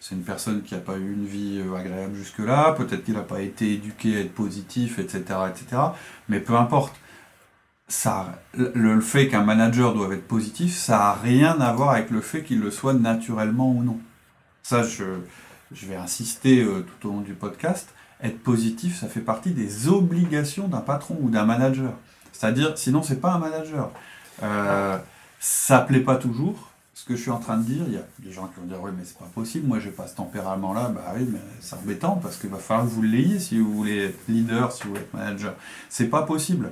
C'est 0.00 0.14
une 0.14 0.22
personne 0.22 0.62
qui 0.62 0.74
n'a 0.74 0.80
pas 0.80 0.96
eu 0.96 1.12
une 1.12 1.26
vie 1.26 1.60
euh, 1.60 1.74
agréable 1.74 2.14
jusque-là. 2.14 2.72
Peut-être 2.72 3.04
qu'il 3.04 3.14
n'a 3.14 3.22
pas 3.22 3.42
été 3.42 3.74
éduqué 3.74 4.16
à 4.16 4.20
être 4.20 4.32
positif, 4.32 4.98
etc., 4.98 5.22
etc. 5.50 5.82
Mais 6.28 6.40
peu 6.40 6.56
importe. 6.56 6.96
Ça, 7.88 8.42
le 8.52 9.00
fait 9.00 9.28
qu'un 9.28 9.44
manager 9.44 9.94
doive 9.94 10.12
être 10.12 10.26
positif, 10.26 10.74
ça 10.74 10.98
n'a 10.98 11.12
rien 11.12 11.60
à 11.60 11.72
voir 11.72 11.90
avec 11.90 12.10
le 12.10 12.20
fait 12.20 12.42
qu'il 12.42 12.58
le 12.58 12.72
soit 12.72 12.94
naturellement 12.94 13.70
ou 13.70 13.84
non. 13.84 14.00
Ça, 14.64 14.82
je, 14.82 15.04
je 15.70 15.86
vais 15.86 15.94
insister 15.94 16.64
euh, 16.64 16.80
tout 16.80 17.08
au 17.08 17.12
long 17.12 17.20
du 17.20 17.34
podcast. 17.34 17.94
Être 18.22 18.42
positif, 18.42 18.98
ça 19.00 19.08
fait 19.08 19.20
partie 19.20 19.50
des 19.50 19.88
obligations 19.88 20.68
d'un 20.68 20.80
patron 20.80 21.18
ou 21.20 21.28
d'un 21.30 21.44
manager. 21.44 21.92
C'est-à-dire, 22.32 22.76
sinon, 22.76 23.02
c'est 23.02 23.20
pas 23.20 23.32
un 23.32 23.38
manager. 23.38 23.90
Euh, 24.42 24.98
ça 25.38 25.80
plaît 25.80 26.00
pas 26.00 26.16
toujours, 26.16 26.70
ce 26.94 27.04
que 27.04 27.14
je 27.14 27.20
suis 27.20 27.30
en 27.30 27.38
train 27.38 27.58
de 27.58 27.64
dire. 27.64 27.82
Il 27.86 27.94
y 27.94 27.98
a 27.98 28.04
des 28.18 28.32
gens 28.32 28.46
qui 28.46 28.60
vont 28.60 28.66
dire 28.66 28.78
Oui, 28.82 28.90
mais 28.96 29.04
c'est 29.04 29.18
pas 29.18 29.30
possible, 29.34 29.66
moi 29.66 29.78
j'ai 29.78 29.90
pas 29.90 30.06
ce 30.06 30.16
tempérament-là. 30.16 30.88
Bah 30.94 31.12
oui, 31.16 31.26
mais 31.30 31.38
c'est 31.60 31.76
embêtant 31.76 32.18
parce 32.22 32.36
qu'il 32.36 32.50
va 32.50 32.58
falloir 32.58 32.86
que 32.86 32.92
vous 32.92 33.02
l'ayez 33.02 33.38
si 33.38 33.58
vous 33.58 33.72
voulez 33.72 34.06
être 34.06 34.18
leader, 34.28 34.72
si 34.72 34.84
vous 34.84 34.90
voulez 34.90 35.02
être 35.02 35.14
manager. 35.14 35.54
C'est 35.88 36.08
pas 36.08 36.22
possible. 36.22 36.70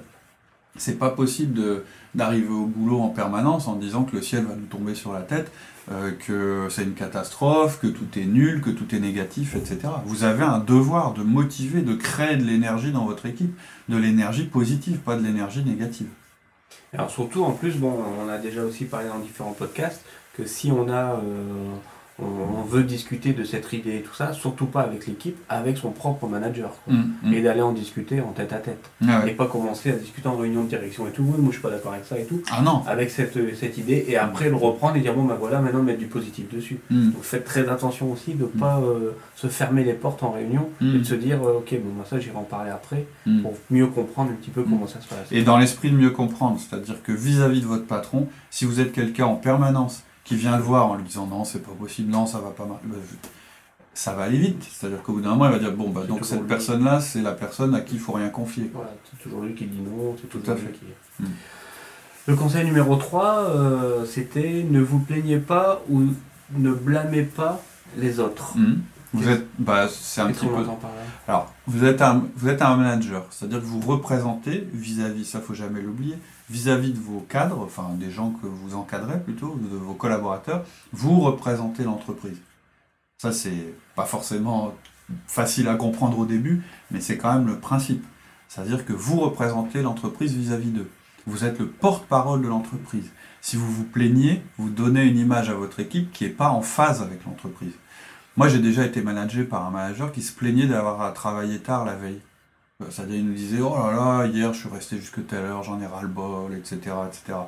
C'est 0.77 0.99
pas 0.99 1.11
possible 1.11 1.83
d'arriver 2.15 2.49
au 2.49 2.67
boulot 2.67 3.01
en 3.01 3.09
permanence 3.09 3.69
en 3.69 3.77
disant 3.77 4.05
que 4.05 4.17
le 4.17 4.23
ciel 4.23 4.45
va 4.45 4.55
nous 4.55 4.67
tomber 4.67 4.95
sur 4.95 5.13
la 5.13 5.21
tête, 5.21 5.53
euh, 5.93 6.13
que 6.13 6.69
c'est 6.71 6.83
une 6.83 6.95
catastrophe, 6.95 7.79
que 7.81 7.87
tout 7.87 8.19
est 8.19 8.25
nul, 8.25 8.61
que 8.61 8.71
tout 8.71 8.95
est 8.95 8.99
négatif, 8.99 9.55
etc. 9.55 9.81
Vous 10.07 10.25
avez 10.25 10.43
un 10.43 10.59
devoir 10.59 11.13
de 11.13 11.23
motiver, 11.23 11.83
de 11.83 11.95
créer 11.95 12.37
de 12.37 12.45
l'énergie 12.45 12.91
dans 12.91 13.05
votre 13.05 13.27
équipe, 13.27 13.57
de 13.89 13.97
l'énergie 13.97 14.45
positive, 14.45 14.99
pas 14.99 15.17
de 15.17 15.23
l'énergie 15.23 15.63
négative. 15.63 16.09
Alors 16.93 17.11
surtout, 17.11 17.45
en 17.45 17.53
plus, 17.53 17.77
bon, 17.77 17.93
on 18.25 18.29
a 18.29 18.39
déjà 18.39 18.63
aussi 18.65 18.85
parlé 18.85 19.09
dans 19.09 19.19
différents 19.19 19.53
podcasts, 19.53 20.05
que 20.37 20.47
si 20.47 20.73
on 20.73 20.89
a, 20.89 21.17
euh, 21.17 21.75
on, 22.23 22.63
veut 22.67 22.83
discuter 22.83 23.33
de 23.33 23.45
cette 23.45 23.73
idée 23.73 23.97
et 23.99 24.03
tout 24.03 24.15
ça, 24.15 24.33
surtout 24.33 24.67
pas 24.67 24.83
avec 24.83 25.07
l'équipe, 25.07 25.37
avec 25.49 25.77
son 25.77 25.91
propre 25.91 26.27
manager. 26.27 26.73
Mm, 26.87 27.03
mm. 27.23 27.35
Et 27.35 27.43
d'aller 27.43 27.61
en 27.61 27.73
discuter 27.73 28.21
en 28.21 28.33
tête 28.33 28.53
à 28.53 28.59
tête. 28.59 28.91
Ah 29.07 29.21
ouais. 29.21 29.33
Et 29.33 29.35
pas 29.35 29.47
commencer 29.47 29.91
à 29.91 29.97
discuter 29.97 30.29
en 30.29 30.37
réunion 30.37 30.65
de 30.65 30.69
direction 30.69 31.07
et 31.07 31.11
tout. 31.11 31.23
Oui, 31.23 31.37
moi 31.39 31.49
je 31.49 31.55
suis 31.55 31.63
pas 31.63 31.71
d'accord 31.71 31.93
avec 31.93 32.05
ça 32.05 32.19
et 32.19 32.25
tout. 32.25 32.43
Ah 32.51 32.63
non. 32.63 32.83
Avec 32.87 33.11
cette, 33.11 33.37
cette 33.57 33.79
idée. 33.79 34.07
Et 34.09 34.17
après 34.17 34.49
le 34.49 34.57
reprendre 34.57 34.97
et 34.97 35.01
dire 35.01 35.15
bon 35.15 35.25
ben 35.25 35.35
voilà, 35.35 35.61
maintenant 35.61 35.83
mettre 35.83 35.99
du 35.99 36.07
positif 36.07 36.53
dessus. 36.53 36.79
Mm. 36.91 37.11
Donc 37.11 37.23
faites 37.23 37.45
très 37.45 37.69
attention 37.69 38.11
aussi 38.11 38.35
de 38.35 38.45
ne 38.45 38.49
pas 38.49 38.81
euh, 38.81 39.11
se 39.37 39.49
fermer 39.49 39.85
les 39.85 39.95
portes 39.95 40.23
en 40.23 40.31
réunion 40.31 40.71
et 40.81 40.99
de 40.99 41.05
se 41.05 41.15
dire 41.15 41.43
euh, 41.43 41.59
ok, 41.59 41.75
bon, 41.83 41.93
moi 41.95 42.07
ça 42.09 42.19
j'irai 42.19 42.37
en 42.37 42.43
parler 42.43 42.71
après 42.71 43.07
pour 43.43 43.55
mieux 43.71 43.87
comprendre 43.87 44.31
un 44.31 44.35
petit 44.35 44.51
peu 44.51 44.63
comment 44.63 44.87
ça 44.87 45.01
se 45.01 45.09
passe. 45.09 45.31
Et 45.31 45.43
dans 45.43 45.59
l'esprit 45.59 45.91
de 45.91 45.97
mieux 45.97 46.11
comprendre, 46.11 46.59
c'est-à-dire 46.59 47.03
que 47.03 47.13
vis-à-vis 47.13 47.61
de 47.61 47.67
votre 47.67 47.87
patron, 47.87 48.29
si 48.51 48.65
vous 48.65 48.81
êtes 48.81 48.93
quelqu'un 48.93 49.27
en 49.27 49.37
permanence 49.37 50.05
qui 50.25 50.37
vient 50.37 50.57
le 50.57 50.63
voir 50.63 50.87
en 50.87 50.97
lui 50.97 51.05
disant 51.05 51.27
non, 51.27 51.45
c'est 51.45 51.61
pas 51.63 51.73
possible, 51.79 52.11
non, 52.11 52.27
ça 52.27 52.39
va 52.39 52.51
pas 52.51 52.65
mal, 52.65 52.79
ben, 52.85 52.99
je- 53.11 53.29
ça 53.97 54.13
va 54.15 54.25
aller 54.25 54.39
vite. 54.39 54.67
C'est-à-dire 54.71 55.03
qu'au 55.03 55.13
bout 55.13 55.21
d'un 55.21 55.31
moment, 55.31 55.47
il 55.47 55.53
va 55.53 55.59
dire 55.59 55.73
bon, 55.73 55.91
bah, 55.91 56.03
donc 56.09 56.25
cette 56.25 56.47
personne-là, 56.47 57.01
c'est 57.01 57.21
la 57.23 57.33
personne 57.33 57.75
à 57.75 57.81
qui 57.81 57.95
il 57.95 58.01
faut 58.01 58.13
rien 58.13 58.29
confier. 58.31 58.71
Voilà, 58.75 58.91
c'est 59.11 59.23
toujours 59.23 59.43
lui 59.43 59.55
qui 59.55 59.67
dit 59.67 59.81
non, 59.81 60.17
c'est 60.21 60.29
Tout 60.29 60.51
à 60.51 60.57
fait. 60.57 60.73
qui. 60.73 61.23
Mm. 61.23 61.27
Le 62.27 62.37
conseil 62.37 62.65
numéro 62.65 62.97
3, 62.97 63.51
euh, 63.51 64.05
c'était 64.07 64.65
ne 64.69 64.81
vous 64.81 64.99
plaignez 64.99 65.39
pas 65.39 65.83
ou 65.91 66.05
ne 66.57 66.73
blâmez 66.73 67.23
pas 67.25 67.61
les 67.99 68.19
autres. 68.19 68.57
Mhm. 68.57 68.81
Vous 69.15 69.29
êtes, 69.29 69.47
bah, 69.61 69.87
c'est 69.89 70.21
un 70.21 70.33
petit 70.33 70.47
peu. 70.47 70.67
Alors, 71.29 71.53
vous 71.69 71.85
êtes 71.85 72.03
un, 72.03 72.25
vous 72.35 72.49
êtes 72.49 72.61
un 72.63 72.77
manager, 72.77 73.25
c'est-à-dire 73.31 73.61
que 73.61 73.65
vous 73.65 73.81
représentez 73.81 74.69
vis-à-vis, 74.73 75.25
ça 75.25 75.41
faut 75.41 75.55
jamais 75.55 75.81
l'oublier, 75.81 76.19
vis-à-vis 76.51 76.93
de 76.93 76.99
vos 76.99 77.21
cadres, 77.21 77.61
enfin 77.61 77.91
des 77.95 78.11
gens 78.11 78.31
que 78.31 78.47
vous 78.49 78.75
encadrez 78.75 79.21
plutôt, 79.21 79.57
de 79.57 79.77
vos 79.77 79.95
collaborateurs, 79.95 80.65
vous 80.93 81.21
représentez 81.21 81.85
l'entreprise. 81.85 82.39
Ça, 83.19 83.33
c'est 83.33 83.73
pas 83.95 84.05
forcément 84.05 84.75
facile 85.29 85.69
à 85.69 85.77
comprendre 85.77 86.19
au 86.19 86.27
début, 86.27 86.65
mais 86.91 87.01
c'est 87.01 87.17
quand 87.17 87.33
même 87.33 87.47
le 87.47 87.59
principe. 87.59 88.05
C'est-à-dire 88.49 88.85
que 88.85 88.93
vous 88.93 89.21
représentez 89.21 89.81
l'entreprise 89.81 90.35
vis-à-vis 90.35 90.71
d'eux. 90.71 90.91
Vous 91.27 91.45
êtes 91.45 91.59
le 91.59 91.69
porte-parole 91.69 92.43
de 92.43 92.49
l'entreprise. 92.49 93.11
Si 93.41 93.57
vous 93.57 93.71
vous 93.71 93.85
plaignez, 93.85 94.43
vous 94.59 94.71
donnez 94.71 95.05
une 95.05 95.19
image 95.19 95.51
à 95.51 95.55
votre 95.55 95.81
équipe 95.81 96.13
qui 96.13 96.25
n'est 96.25 96.31
pas 96.31 96.51
en 96.51 96.63
phase 96.63 97.01
avec 97.01 97.25
l'entreprise. 97.25 97.73
Moi, 98.37 98.49
j'ai 98.49 98.59
déjà 98.59 98.85
été 98.85 99.01
managé 99.01 99.45
par 99.45 99.65
un 99.65 99.71
manager 99.71 100.11
qui 100.11 100.23
se 100.23 100.33
plaignait 100.33 100.67
d'avoir 100.67 101.01
à 101.03 101.13
travailler 101.13 101.61
tard 101.61 101.85
la 101.85 101.95
veille. 101.95 102.21
Euh, 102.83 102.87
C'est-à-dire, 102.91 103.17
il 103.17 103.27
nous 103.27 103.35
disait 103.35 103.61
Oh 103.61 103.77
là 103.77 103.93
là, 103.93 104.27
hier 104.27 104.53
je 104.53 104.61
suis 104.61 104.69
resté 104.69 104.97
jusque 104.97 105.25
telle 105.27 105.45
heure, 105.45 105.63
j'en 105.63 105.81
ai 105.81 105.87
ras-le-bol, 105.87 106.53
etc., 106.55 106.77
etc. 107.07 107.39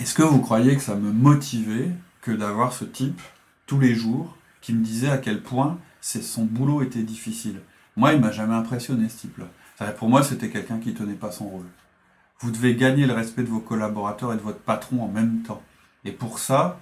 Est-ce 0.00 0.14
que 0.14 0.22
vous 0.22 0.40
croyez 0.40 0.76
que 0.76 0.82
ça 0.82 0.94
me 0.94 1.12
motivait 1.12 1.90
que 2.22 2.30
d'avoir 2.30 2.72
ce 2.72 2.84
type 2.84 3.20
tous 3.66 3.78
les 3.78 3.94
jours 3.94 4.36
qui 4.62 4.72
me 4.72 4.82
disait 4.82 5.10
à 5.10 5.18
quel 5.18 5.42
point 5.42 5.78
son 6.00 6.44
boulot 6.44 6.82
était 6.82 7.02
difficile? 7.02 7.60
Moi, 7.96 8.14
il 8.14 8.20
m'a 8.20 8.32
jamais 8.32 8.54
impressionné 8.54 9.08
ce 9.08 9.18
type-là. 9.18 9.92
Pour 9.98 10.08
moi, 10.08 10.22
c'était 10.22 10.48
quelqu'un 10.48 10.78
qui 10.78 10.94
tenait 10.94 11.14
pas 11.14 11.30
son 11.30 11.48
rôle. 11.48 11.66
Vous 12.40 12.50
devez 12.50 12.74
gagner 12.74 13.06
le 13.06 13.12
respect 13.12 13.42
de 13.42 13.48
vos 13.48 13.60
collaborateurs 13.60 14.32
et 14.32 14.36
de 14.36 14.42
votre 14.42 14.58
patron 14.58 15.02
en 15.04 15.08
même 15.08 15.42
temps. 15.42 15.62
Et 16.04 16.12
pour 16.12 16.38
ça, 16.38 16.80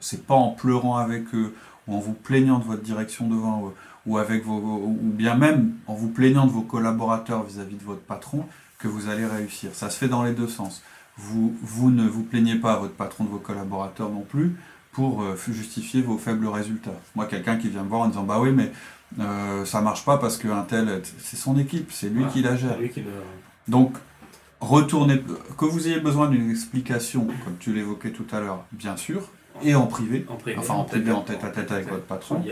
c'est 0.00 0.26
pas 0.26 0.34
en 0.34 0.50
pleurant 0.50 0.96
avec 0.96 1.34
eux 1.34 1.54
ou 1.86 1.94
en 1.96 1.98
vous 2.00 2.12
plaignant 2.14 2.58
de 2.58 2.64
votre 2.64 2.82
direction 2.82 3.26
devant 3.28 3.66
eux 3.68 3.72
ou 4.06 4.18
avec 4.18 4.44
vos 4.44 4.56
ou 4.58 4.98
bien 5.02 5.34
même 5.34 5.72
en 5.86 5.94
vous 5.94 6.08
plaignant 6.08 6.46
de 6.46 6.50
vos 6.50 6.62
collaborateurs 6.62 7.42
vis-à-vis 7.44 7.76
de 7.76 7.84
votre 7.84 8.02
patron 8.02 8.44
que 8.78 8.88
vous 8.88 9.08
allez 9.08 9.24
réussir. 9.26 9.70
Ça 9.74 9.88
se 9.90 9.96
fait 9.98 10.08
dans 10.08 10.22
les 10.24 10.32
deux 10.32 10.48
sens. 10.48 10.82
Vous, 11.16 11.54
vous 11.62 11.90
ne 11.90 12.06
vous 12.06 12.22
plaignez 12.22 12.56
pas 12.56 12.74
à 12.74 12.76
votre 12.76 12.94
patron 12.94 13.24
de 13.24 13.30
vos 13.30 13.38
collaborateurs 13.38 14.10
non 14.10 14.22
plus 14.28 14.56
pour 14.92 15.22
euh, 15.22 15.36
justifier 15.48 16.02
vos 16.02 16.18
faibles 16.18 16.46
résultats. 16.46 16.94
Moi, 17.14 17.26
quelqu'un 17.26 17.56
qui 17.56 17.68
vient 17.68 17.82
me 17.82 17.88
voir 17.88 18.02
en 18.02 18.08
disant 18.08 18.24
bah 18.24 18.38
oui 18.40 18.50
mais 18.52 18.72
euh, 19.20 19.64
ça 19.64 19.80
marche 19.80 20.04
pas 20.04 20.18
parce 20.18 20.36
qu'un 20.36 20.62
tel, 20.62 21.02
c'est 21.18 21.36
son 21.36 21.56
équipe, 21.58 21.90
c'est 21.92 22.08
lui 22.08 22.24
qui 22.32 22.42
la 22.42 22.56
gère. 22.56 22.72
c'est 22.74 22.80
lui 22.82 22.90
qui 22.90 23.00
le- 23.00 23.10
Donc, 23.68 23.94
retournez, 24.60 25.22
que 25.56 25.64
vous 25.64 25.86
ayez 25.88 26.00
besoin 26.00 26.28
d'une 26.28 26.50
explication, 26.50 27.26
comme 27.44 27.56
tu 27.60 27.72
l'évoquais 27.72 28.10
tout 28.10 28.26
à 28.32 28.40
l'heure, 28.40 28.64
bien 28.72 28.96
sûr, 28.96 29.30
et 29.62 29.74
en 29.74 29.86
privé, 29.86 30.26
en 30.28 30.36
privé. 30.36 30.56
enfin 30.58 30.74
en 30.74 30.84
privé, 30.84 31.12
en 31.12 31.20
tête 31.22 31.44
à 31.44 31.48
tête 31.48 31.70
avec 31.70 31.88
votre 31.88 32.04
patron, 32.04 32.42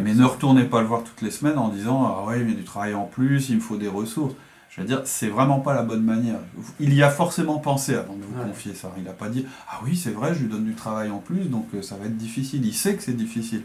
mais 0.00 0.14
ne 0.14 0.24
retournez 0.24 0.64
pas 0.64 0.80
le 0.80 0.86
voir 0.86 1.02
toutes 1.04 1.22
les 1.22 1.30
semaines 1.30 1.58
en 1.58 1.68
disant 1.68 2.04
Ah 2.04 2.26
ouais, 2.26 2.40
il 2.40 2.48
y 2.50 2.52
a 2.52 2.56
du 2.56 2.64
travail 2.64 2.94
en 2.94 3.04
plus, 3.04 3.48
il 3.48 3.56
me 3.56 3.60
faut 3.60 3.76
des 3.76 3.88
ressources. 3.88 4.34
Je 4.68 4.80
veux 4.80 4.86
dire, 4.86 5.02
c'est 5.04 5.26
vraiment 5.28 5.58
pas 5.58 5.74
la 5.74 5.82
bonne 5.82 6.04
manière. 6.04 6.38
Il 6.78 6.94
y 6.94 7.02
a 7.02 7.10
forcément 7.10 7.58
pensé 7.58 7.94
avant 7.94 8.14
de 8.14 8.22
vous 8.22 8.38
Ouais. 8.40 8.46
confier 8.46 8.72
ça. 8.72 8.92
Il 8.96 9.02
n'a 9.02 9.12
pas 9.12 9.28
dit 9.28 9.44
Ah 9.68 9.80
oui, 9.84 9.96
c'est 9.96 10.10
vrai, 10.12 10.32
je 10.32 10.40
lui 10.42 10.48
donne 10.48 10.64
du 10.64 10.74
travail 10.74 11.10
en 11.10 11.18
plus, 11.18 11.46
donc 11.50 11.66
euh, 11.74 11.82
ça 11.82 11.96
va 11.96 12.04
être 12.06 12.16
difficile. 12.16 12.64
Il 12.64 12.74
sait 12.74 12.94
que 12.94 13.02
c'est 13.02 13.16
difficile. 13.16 13.62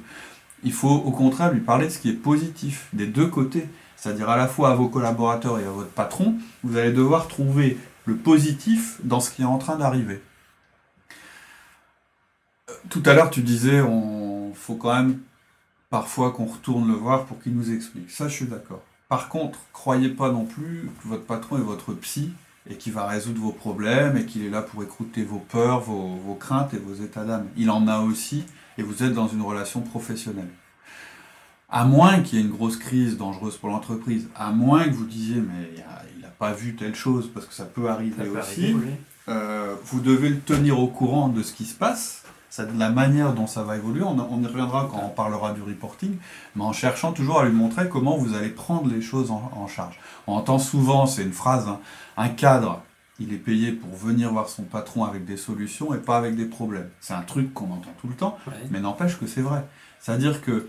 Il 0.63 0.73
faut 0.73 0.89
au 0.89 1.11
contraire 1.11 1.51
lui 1.53 1.59
parler 1.59 1.85
de 1.85 1.91
ce 1.91 1.99
qui 1.99 2.09
est 2.09 2.13
positif, 2.13 2.87
des 2.93 3.05
deux 3.05 3.27
côtés. 3.27 3.67
C'est-à-dire 3.97 4.29
à 4.29 4.37
la 4.37 4.47
fois 4.47 4.71
à 4.71 4.75
vos 4.75 4.87
collaborateurs 4.87 5.59
et 5.59 5.63
à 5.65 5.69
votre 5.69 5.89
patron, 5.91 6.35
vous 6.63 6.75
allez 6.77 6.91
devoir 6.91 7.27
trouver 7.27 7.77
le 8.05 8.15
positif 8.15 8.99
dans 9.03 9.19
ce 9.19 9.29
qui 9.29 9.43
est 9.43 9.45
en 9.45 9.57
train 9.59 9.75
d'arriver. 9.77 10.21
Tout 12.89 13.03
à 13.05 13.13
l'heure, 13.13 13.29
tu 13.29 13.41
disais, 13.41 13.81
on 13.81 14.53
faut 14.53 14.75
quand 14.75 14.93
même 14.95 15.19
parfois 15.89 16.31
qu'on 16.31 16.45
retourne 16.45 16.87
le 16.87 16.93
voir 16.93 17.25
pour 17.25 17.39
qu'il 17.41 17.53
nous 17.55 17.71
explique. 17.71 18.09
Ça, 18.09 18.27
je 18.27 18.33
suis 18.33 18.45
d'accord. 18.45 18.81
Par 19.09 19.29
contre, 19.29 19.59
croyez 19.73 20.09
pas 20.09 20.31
non 20.31 20.45
plus 20.45 20.89
que 21.01 21.07
votre 21.07 21.23
patron 21.25 21.57
est 21.57 21.61
votre 21.61 21.93
psy 21.93 22.31
et 22.69 22.75
qu'il 22.75 22.93
va 22.93 23.05
résoudre 23.05 23.39
vos 23.41 23.51
problèmes 23.51 24.17
et 24.17 24.25
qu'il 24.25 24.43
est 24.43 24.49
là 24.49 24.61
pour 24.63 24.81
écouter 24.81 25.23
vos 25.23 25.37
peurs, 25.39 25.81
vos, 25.81 26.15
vos 26.15 26.33
craintes 26.35 26.73
et 26.73 26.77
vos 26.77 26.95
états 26.95 27.23
d'âme. 27.23 27.45
Il 27.57 27.69
en 27.69 27.87
a 27.87 27.99
aussi 27.99 28.43
et 28.77 28.83
vous 28.83 29.03
êtes 29.03 29.13
dans 29.13 29.27
une 29.27 29.41
relation 29.41 29.81
professionnelle. 29.81 30.49
À 31.69 31.85
moins 31.85 32.21
qu'il 32.21 32.39
y 32.39 32.41
ait 32.41 32.45
une 32.45 32.51
grosse 32.51 32.77
crise 32.77 33.17
dangereuse 33.17 33.57
pour 33.57 33.69
l'entreprise, 33.69 34.27
à 34.35 34.51
moins 34.51 34.85
que 34.85 34.93
vous 34.93 35.05
disiez 35.05 35.41
mais 35.41 35.69
il 36.15 36.21
n'a 36.21 36.27
pas 36.29 36.53
vu 36.53 36.75
telle 36.75 36.95
chose 36.95 37.29
parce 37.33 37.45
que 37.45 37.53
ça 37.53 37.65
peut 37.65 37.85
Ça 37.85 37.93
arriver 37.93 38.23
peut 38.23 38.39
aussi, 38.39 38.63
arriver, 38.63 38.79
oui. 38.85 38.91
euh, 39.29 39.75
vous 39.85 39.99
devez 39.99 40.29
le 40.29 40.39
tenir 40.39 40.79
au 40.79 40.87
courant 40.87 41.29
de 41.29 41.43
ce 41.43 41.53
qui 41.53 41.65
se 41.65 41.75
passe, 41.75 42.23
c'est 42.55 42.73
de 42.73 42.79
la 42.79 42.89
manière 42.89 43.33
dont 43.33 43.47
ça 43.47 43.63
va 43.63 43.75
évoluer. 43.75 44.01
On, 44.03 44.17
on 44.17 44.41
y 44.41 44.47
reviendra 44.47 44.87
quand 44.89 45.01
on 45.05 45.09
parlera 45.09 45.51
du 45.51 45.61
reporting, 45.61 46.15
mais 46.55 46.63
en 46.63 46.71
cherchant 46.71 47.11
toujours 47.11 47.39
à 47.41 47.45
lui 47.45 47.53
montrer 47.53 47.89
comment 47.89 48.15
vous 48.15 48.33
allez 48.33 48.47
prendre 48.49 48.87
les 48.89 49.01
choses 49.01 49.29
en, 49.29 49.51
en 49.55 49.67
charge. 49.67 49.99
On 50.25 50.35
entend 50.35 50.57
souvent, 50.57 51.05
c'est 51.05 51.23
une 51.23 51.33
phrase, 51.33 51.67
hein, 51.67 51.79
un 52.15 52.29
cadre, 52.29 52.81
il 53.19 53.33
est 53.33 53.37
payé 53.37 53.73
pour 53.73 53.93
venir 53.95 54.31
voir 54.31 54.47
son 54.47 54.63
patron 54.63 55.03
avec 55.03 55.25
des 55.25 55.35
solutions 55.37 55.93
et 55.93 55.97
pas 55.97 56.17
avec 56.17 56.35
des 56.37 56.45
problèmes. 56.45 56.89
C'est 57.01 57.13
un 57.13 57.23
truc 57.23 57.53
qu'on 57.53 57.65
entend 57.65 57.91
tout 57.99 58.07
le 58.07 58.15
temps, 58.15 58.37
Ouais. 58.47 58.53
mais 58.71 58.79
n'empêche 58.79 59.19
que 59.19 59.27
c'est 59.27 59.41
vrai. 59.41 59.65
C'est-à-dire 59.99 60.41
que 60.41 60.67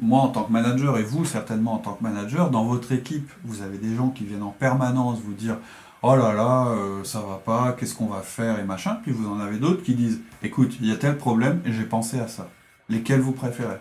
moi, 0.00 0.20
en 0.22 0.28
tant 0.28 0.44
que 0.44 0.52
manager, 0.52 0.96
et 0.96 1.02
vous 1.02 1.26
certainement 1.26 1.74
en 1.74 1.78
tant 1.78 1.92
que 1.92 2.02
manager, 2.02 2.50
dans 2.50 2.64
votre 2.64 2.90
équipe, 2.92 3.30
vous 3.44 3.60
avez 3.60 3.76
des 3.76 3.94
gens 3.94 4.08
qui 4.08 4.24
viennent 4.24 4.42
en 4.42 4.54
permanence 4.58 5.18
vous 5.20 5.34
dire 5.34 5.58
Oh 6.02 6.16
là 6.16 6.32
là, 6.32 6.66
euh, 6.68 7.04
ça 7.04 7.20
va 7.20 7.36
pas, 7.44 7.76
qu'est-ce 7.78 7.94
qu'on 7.94 8.06
va 8.06 8.22
faire? 8.22 8.58
et 8.58 8.64
machin. 8.64 8.98
Puis 9.02 9.12
vous 9.12 9.28
en 9.28 9.38
avez 9.38 9.58
d'autres 9.58 9.82
qui 9.82 9.94
disent 9.94 10.20
Écoute, 10.42 10.76
il 10.80 10.88
y 10.88 10.92
a 10.92 10.96
tel 10.96 11.16
problème 11.16 11.60
et 11.64 11.72
j'ai 11.72 11.84
pensé 11.84 12.18
à 12.18 12.26
ça. 12.28 12.48
Lesquels 12.88 13.20
vous 13.20 13.32
préférez? 13.32 13.76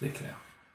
C'est 0.00 0.12
clair. 0.12 0.34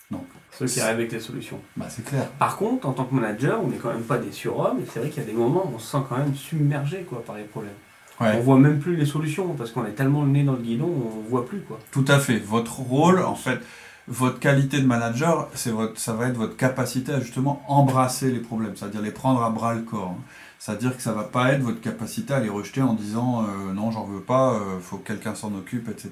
Donc, 0.10 0.25
Ceux 0.51 0.66
qui 0.66 0.80
arrivent 0.80 0.96
avec 1.00 1.12
les 1.12 1.20
solutions. 1.20 1.60
bah 1.75 1.86
c'est 1.89 2.04
clair. 2.04 2.27
Par 2.39 2.56
contre, 2.58 2.88
en 2.88 2.94
tant 2.94 3.04
que 3.04 3.13
manager, 3.13 3.62
on 3.63 3.68
n'est 3.68 3.77
quand 3.77 3.94
même 3.94 4.04
pas 4.04 4.18
des 4.18 4.32
surhommes, 4.32 4.80
et 4.80 4.86
c'est 4.92 5.00
vrai 5.00 5.10
qu'il 5.10 5.22
y 5.22 5.25
a 5.25 5.30
des 5.30 5.36
moments 5.38 5.66
où 5.68 5.75
on 5.75 5.80
se 5.80 5.92
sent 5.92 6.04
quand 6.08 6.18
même 6.18 6.34
submergé 6.34 7.01
quoi, 7.08 7.24
par 7.24 7.36
les 7.36 7.44
problèmes. 7.44 7.74
Ouais. 8.20 8.32
On 8.38 8.39
voit 8.39 8.58
même 8.58 8.80
plus 8.80 8.96
les 8.96 9.06
solutions, 9.06 9.54
parce 9.54 9.72
qu'on 9.72 9.86
est 9.86 9.92
tellement 9.92 10.24
le 10.24 10.30
nez 10.30 10.44
dans 10.44 10.54
le 10.54 10.62
guidon, 10.62 10.88
on 10.88 11.30
voit 11.30 11.46
plus 11.46 11.60
quoi. 11.60 11.77
Tout 11.92 12.06
à 12.08 12.20
fait. 12.20 12.39
Votre 12.39 12.80
rôle, 12.80 13.22
en 13.22 13.36
fait, 13.36 13.60
votre 14.08 14.39
qualité 14.39 14.80
de 14.80 14.88
manager, 14.88 15.50
c'est 15.54 15.72
votre, 15.72 16.00
ça 16.00 16.13
va 16.13 16.27
être 16.27 16.38
votre 16.38 16.56
capacité 16.56 17.12
à 17.13 17.20
justement 17.20 17.62
embrasser 17.68 18.32
les 18.32 18.39
problèmes, 18.39 18.75
c'est-à-dire 18.75 19.01
les 19.01 19.12
prendre 19.12 19.44
à 19.44 19.50
bras 19.50 19.75
le 19.75 19.82
corps. 19.82 20.16
C'est-à-dire 20.60 20.96
que 20.96 21.04
ça 21.04 21.14
va 21.14 21.24
pas 21.24 21.54
être 21.54 21.62
votre 21.62 21.82
capacité 21.82 22.34
à 22.34 22.40
les 22.40 22.50
rejeter 22.50 22.82
en 22.82 22.94
disant 22.94 23.44
euh, 23.44 23.74
non, 23.74 23.92
j'en 23.92 24.06
veux 24.06 24.22
pas, 24.22 24.54
euh, 24.54 24.80
faut 24.82 24.98
que 24.98 25.08
quelqu'un 25.08 25.36
s'en 25.36 25.54
occupe, 25.54 25.88
etc. 25.90 26.12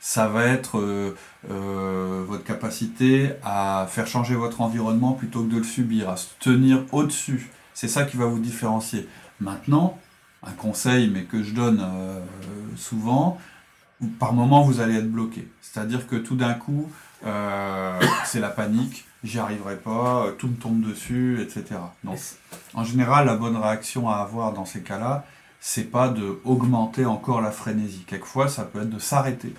Ça 0.00 0.28
va 0.28 0.44
être 0.44 0.78
euh, 0.78 1.16
euh, 1.50 2.24
votre 2.26 2.44
capacité 2.44 3.32
à 3.42 3.86
faire 3.88 4.06
changer 4.06 4.34
votre 4.34 4.60
environnement 4.60 5.12
plutôt 5.12 5.42
que 5.44 5.50
de 5.52 5.58
le 5.58 5.64
subir, 5.64 6.08
à 6.10 6.16
se 6.16 6.28
tenir 6.40 6.84
au-dessus. 6.92 7.50
C'est 7.74 7.88
ça 7.88 8.04
qui 8.04 8.16
va 8.16 8.26
vous 8.26 8.38
différencier. 8.38 9.08
Maintenant, 9.40 9.98
un 10.42 10.52
conseil, 10.52 11.10
mais 11.10 11.24
que 11.24 11.42
je 11.42 11.54
donne 11.54 11.80
euh, 11.82 12.20
souvent, 12.76 13.38
par 14.18 14.32
moment 14.32 14.62
vous 14.62 14.80
allez 14.80 14.96
être 14.96 15.10
bloqué. 15.10 15.48
C'est-à-dire 15.60 16.06
que 16.06 16.16
tout 16.16 16.36
d'un 16.36 16.54
coup, 16.54 16.90
euh, 17.26 18.00
c'est 18.24 18.40
la 18.40 18.48
panique, 18.50 19.04
j'y 19.24 19.38
arriverai 19.38 19.76
pas, 19.76 20.24
euh, 20.26 20.32
tout 20.32 20.48
me 20.48 20.56
tombe 20.56 20.80
dessus, 20.80 21.40
etc. 21.42 21.78
Donc, 22.04 22.18
en 22.74 22.84
général, 22.84 23.26
la 23.26 23.36
bonne 23.36 23.56
réaction 23.56 24.08
à 24.08 24.16
avoir 24.16 24.52
dans 24.52 24.64
ces 24.64 24.80
cas-là, 24.82 25.24
c'est 25.60 25.84
pas 25.90 26.08
de 26.08 26.40
augmenter 26.44 27.04
encore 27.04 27.40
la 27.42 27.50
frénésie. 27.50 28.04
Quelquefois, 28.06 28.48
ça 28.48 28.64
peut 28.64 28.80
être 28.82 28.90
de 28.90 28.98
s'arrêter, 28.98 29.54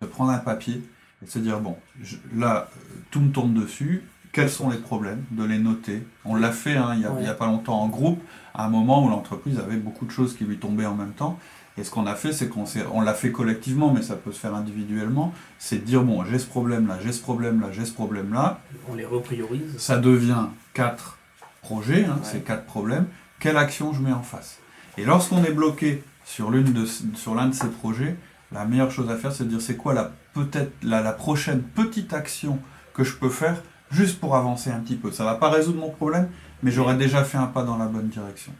de 0.00 0.06
prendre 0.06 0.30
un 0.30 0.38
papier 0.38 0.82
et 1.22 1.26
de 1.26 1.30
se 1.30 1.38
dire 1.40 1.58
bon, 1.60 1.76
je- 2.02 2.16
là, 2.36 2.68
euh, 2.76 2.80
tout 3.10 3.20
me 3.20 3.30
tombe 3.32 3.52
dessus. 3.52 4.04
Quels 4.32 4.50
sont 4.50 4.68
les 4.68 4.78
problèmes 4.78 5.24
De 5.30 5.44
les 5.44 5.58
noter. 5.58 6.04
On 6.24 6.34
l'a 6.34 6.50
fait 6.50 6.76
hein, 6.76 6.90
il 6.94 6.98
n'y 7.00 7.04
a, 7.04 7.12
Ouais. 7.12 7.26
a 7.26 7.34
pas 7.34 7.46
longtemps 7.46 7.80
en 7.80 7.88
groupe, 7.88 8.20
à 8.52 8.64
un 8.64 8.68
moment 8.68 9.04
où 9.04 9.08
l'entreprise 9.08 9.58
avait 9.60 9.76
beaucoup 9.76 10.06
de 10.06 10.10
choses 10.10 10.36
qui 10.36 10.44
lui 10.44 10.58
tombaient 10.58 10.86
en 10.86 10.94
même 10.96 11.12
temps. 11.12 11.38
Et 11.76 11.82
ce 11.82 11.90
qu'on 11.90 12.06
a 12.06 12.14
fait, 12.14 12.32
c'est 12.32 12.48
qu'on 12.48 12.64
on 12.92 13.00
l'a 13.00 13.14
fait 13.14 13.32
collectivement, 13.32 13.92
mais 13.92 14.02
ça 14.02 14.14
peut 14.14 14.30
se 14.30 14.38
faire 14.38 14.54
individuellement, 14.54 15.32
c'est 15.58 15.78
de 15.78 15.84
dire, 15.84 16.02
bon, 16.02 16.24
j'ai 16.24 16.38
ce 16.38 16.46
problème-là, 16.46 16.98
j'ai 17.02 17.12
ce 17.12 17.20
problème-là, 17.20 17.72
j'ai 17.72 17.84
ce 17.84 17.92
problème-là. 17.92 18.60
On 18.88 18.94
les 18.94 19.04
repriorise. 19.04 19.76
Ça 19.78 19.98
devient 19.98 20.46
quatre 20.72 21.18
projets, 21.62 22.04
hein, 22.04 22.20
c'est 22.22 22.44
quatre 22.44 22.64
problèmes. 22.64 23.06
Quelle 23.40 23.56
action 23.56 23.92
je 23.92 24.00
mets 24.00 24.12
en 24.12 24.22
face? 24.22 24.58
Et 24.98 25.04
lorsqu'on 25.04 25.42
est 25.42 25.50
bloqué 25.50 26.04
sur 26.24 26.50
l'un 26.52 26.62
de, 26.62 26.86
sur 26.86 27.34
de 27.34 27.52
ces 27.52 27.68
projets, 27.68 28.16
la 28.52 28.64
meilleure 28.64 28.92
chose 28.92 29.10
à 29.10 29.16
faire, 29.16 29.32
c'est 29.32 29.44
de 29.44 29.48
dire, 29.48 29.60
c'est 29.60 29.76
quoi 29.76 29.94
la, 29.94 30.12
peut-être 30.32 30.72
la, 30.84 31.02
la 31.02 31.12
prochaine 31.12 31.60
petite 31.62 32.12
action 32.12 32.60
que 32.94 33.02
je 33.02 33.16
peux 33.16 33.30
faire 33.30 33.60
juste 33.90 34.20
pour 34.20 34.36
avancer 34.36 34.70
un 34.70 34.78
petit 34.78 34.94
peu? 34.94 35.10
Ça 35.10 35.24
ne 35.24 35.28
va 35.30 35.34
pas 35.34 35.50
résoudre 35.50 35.80
mon 35.80 35.90
problème, 35.90 36.28
mais 36.62 36.70
j'aurais 36.70 36.96
déjà 36.96 37.24
fait 37.24 37.36
un 37.36 37.46
pas 37.46 37.64
dans 37.64 37.76
la 37.76 37.86
bonne 37.86 38.08
direction 38.08 38.52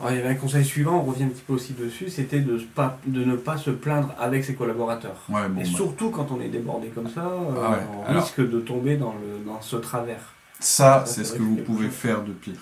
il 0.00 0.16
y 0.16 0.18
avait 0.18 0.28
un 0.28 0.34
conseil 0.34 0.64
suivant, 0.64 0.98
on 0.98 1.02
revient 1.02 1.24
un 1.24 1.28
petit 1.28 1.42
peu 1.42 1.54
aussi 1.54 1.72
dessus, 1.72 2.10
c'était 2.10 2.40
de, 2.40 2.60
de 3.06 3.24
ne 3.24 3.36
pas 3.36 3.56
se 3.56 3.70
plaindre 3.70 4.14
avec 4.18 4.44
ses 4.44 4.54
collaborateurs. 4.54 5.22
et 5.30 5.32
bah. 5.32 5.64
surtout 5.64 6.10
quand 6.10 6.30
on 6.30 6.40
est 6.40 6.48
débordé 6.48 6.88
comme 6.88 7.08
ça, 7.08 7.26
euh, 7.26 7.54
ah 7.62 7.78
on 8.08 8.14
risque 8.14 8.40
de 8.40 8.60
tomber 8.60 8.96
dans, 8.96 9.14
le, 9.14 9.44
dans 9.44 9.60
ce 9.62 9.76
travers. 9.76 10.34
Ça, 10.60 11.04
c'est 11.06 11.24
ce 11.24 11.34
que 11.34 11.42
vous 11.42 11.56
pouvez 11.56 11.88
faire 11.88 12.22
de 12.22 12.32
pire. 12.32 12.60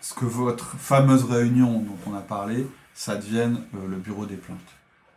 Ce 0.00 0.14
que 0.14 0.24
votre 0.24 0.76
fameuse 0.76 1.24
réunion 1.24 1.80
dont 1.80 2.10
on 2.10 2.14
a 2.14 2.20
parlé, 2.20 2.66
ça 2.94 3.16
devienne 3.16 3.62
euh, 3.74 3.88
le 3.88 3.96
bureau 3.96 4.26
des 4.26 4.36
plaintes. 4.36 4.58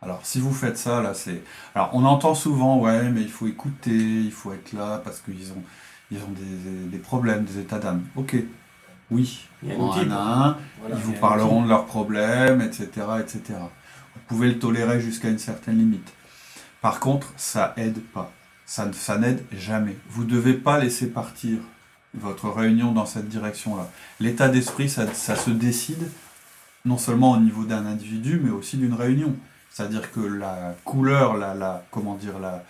Alors, 0.00 0.20
si 0.24 0.40
vous 0.40 0.52
faites 0.52 0.78
ça, 0.78 1.00
là, 1.02 1.14
c'est. 1.14 1.42
Alors, 1.74 1.90
on 1.92 2.04
entend 2.04 2.34
souvent, 2.34 2.80
ouais, 2.80 3.10
mais 3.10 3.20
il 3.20 3.30
faut 3.30 3.46
écouter, 3.46 3.90
il 3.90 4.32
faut 4.32 4.52
être 4.52 4.72
là 4.72 5.00
parce 5.04 5.20
qu'ils 5.20 5.52
ont, 5.52 5.62
ils 6.10 6.18
ont 6.18 6.30
des, 6.30 6.88
des 6.90 6.98
problèmes, 6.98 7.44
des 7.44 7.58
états 7.58 7.78
d'âme. 7.78 8.02
Ok, 8.16 8.36
oui, 9.12 9.46
il 9.62 9.68
y 9.68 9.72
a 9.72 9.76
un, 9.76 10.56
ils 10.88 10.94
vous 10.94 11.12
parleront 11.12 11.62
de 11.62 11.68
leurs 11.68 11.86
problèmes, 11.86 12.60
etc., 12.60 12.88
etc. 13.20 13.40
Vous 14.14 14.20
pouvez 14.26 14.48
le 14.48 14.58
tolérer 14.58 15.00
jusqu'à 15.00 15.28
une 15.28 15.38
certaine 15.38 15.78
limite. 15.78 16.12
Par 16.80 16.98
contre, 16.98 17.32
ça 17.36 17.74
aide 17.76 18.00
pas. 18.00 18.32
Ça, 18.66 18.90
ça 18.92 19.18
n'aide 19.18 19.44
jamais. 19.52 19.96
Vous 20.08 20.24
ne 20.24 20.30
devez 20.30 20.54
pas 20.54 20.78
laisser 20.78 21.06
partir 21.08 21.58
votre 22.14 22.48
réunion 22.48 22.92
dans 22.92 23.06
cette 23.06 23.28
direction-là. 23.28 23.88
L'état 24.20 24.48
d'esprit, 24.48 24.88
ça, 24.88 25.06
se 25.12 25.50
décide 25.50 26.10
non 26.84 26.98
seulement 26.98 27.32
au 27.32 27.38
niveau 27.38 27.64
d'un 27.64 27.86
individu, 27.86 28.40
mais 28.42 28.50
aussi 28.50 28.76
d'une 28.76 28.94
réunion. 28.94 29.36
C'est-à-dire 29.70 30.10
que 30.12 30.20
la 30.20 30.74
couleur, 30.84 31.36
la, 31.36 31.54
la, 31.54 31.84
comment 31.90 32.16
dire, 32.16 32.38
la, 32.38 32.64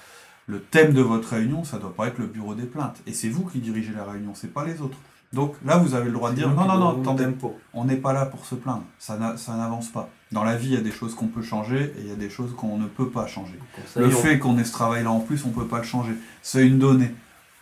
le 0.47 0.61
thème 0.61 0.93
de 0.93 1.01
votre 1.01 1.31
réunion, 1.31 1.65
ça 1.65 1.77
ne 1.77 1.83
doit 1.83 1.95
pas 1.95 2.09
être 2.09 2.19
le 2.19 2.27
bureau 2.27 2.55
des 2.55 2.67
plaintes. 2.67 3.01
Et 3.07 3.13
c'est 3.13 3.29
vous 3.29 3.45
qui 3.45 3.59
dirigez 3.59 3.93
la 3.93 4.05
réunion, 4.05 4.33
c'est 4.35 4.53
pas 4.53 4.65
les 4.65 4.81
autres. 4.81 4.99
Donc 5.33 5.55
là, 5.65 5.79
vous 5.79 5.95
avez 5.95 6.07
le 6.07 6.13
droit 6.13 6.31
de 6.31 6.37
dire 6.37 6.51
non, 6.51 6.67
non, 6.67 6.77
non, 6.77 7.01
attendez, 7.01 7.27
on 7.73 7.85
n'est 7.85 7.97
pas 7.97 8.13
là 8.13 8.27
pour 8.27 8.45
se 8.45 8.55
plaindre, 8.55 8.85
ça 8.99 9.17
n'avance 9.17 9.89
pas. 9.89 10.11
Dans 10.31 10.45
la 10.45 10.57
vie, 10.57 10.69
il 10.69 10.75
y 10.75 10.77
a 10.77 10.83
des 10.83 10.91
choses 10.91 11.15
qu'on 11.15 11.27
peut 11.27 11.43
changer 11.43 11.93
et 11.97 12.01
il 12.01 12.09
y 12.09 12.13
a 12.13 12.17
des 12.17 12.31
choses 12.31 12.55
qu'on 12.55 12.77
ne 12.77 12.87
peut 12.87 13.09
pas 13.09 13.27
changer. 13.27 13.59
Le 13.97 14.11
fait 14.11 14.39
qu'on 14.39 14.59
ait 14.59 14.65
ce 14.65 14.73
travail-là 14.73 15.11
en 15.11 15.21
plus, 15.21 15.45
on 15.45 15.49
ne 15.49 15.55
peut 15.55 15.67
pas 15.67 15.79
le 15.79 15.85
changer. 15.85 16.13
C'est 16.43 16.67
une 16.67 16.79
donnée. 16.79 17.15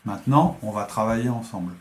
Maintenant, 0.04 0.56
on 0.62 0.72
va 0.72 0.84
travailler 0.84 1.28
ensemble. 1.28 1.72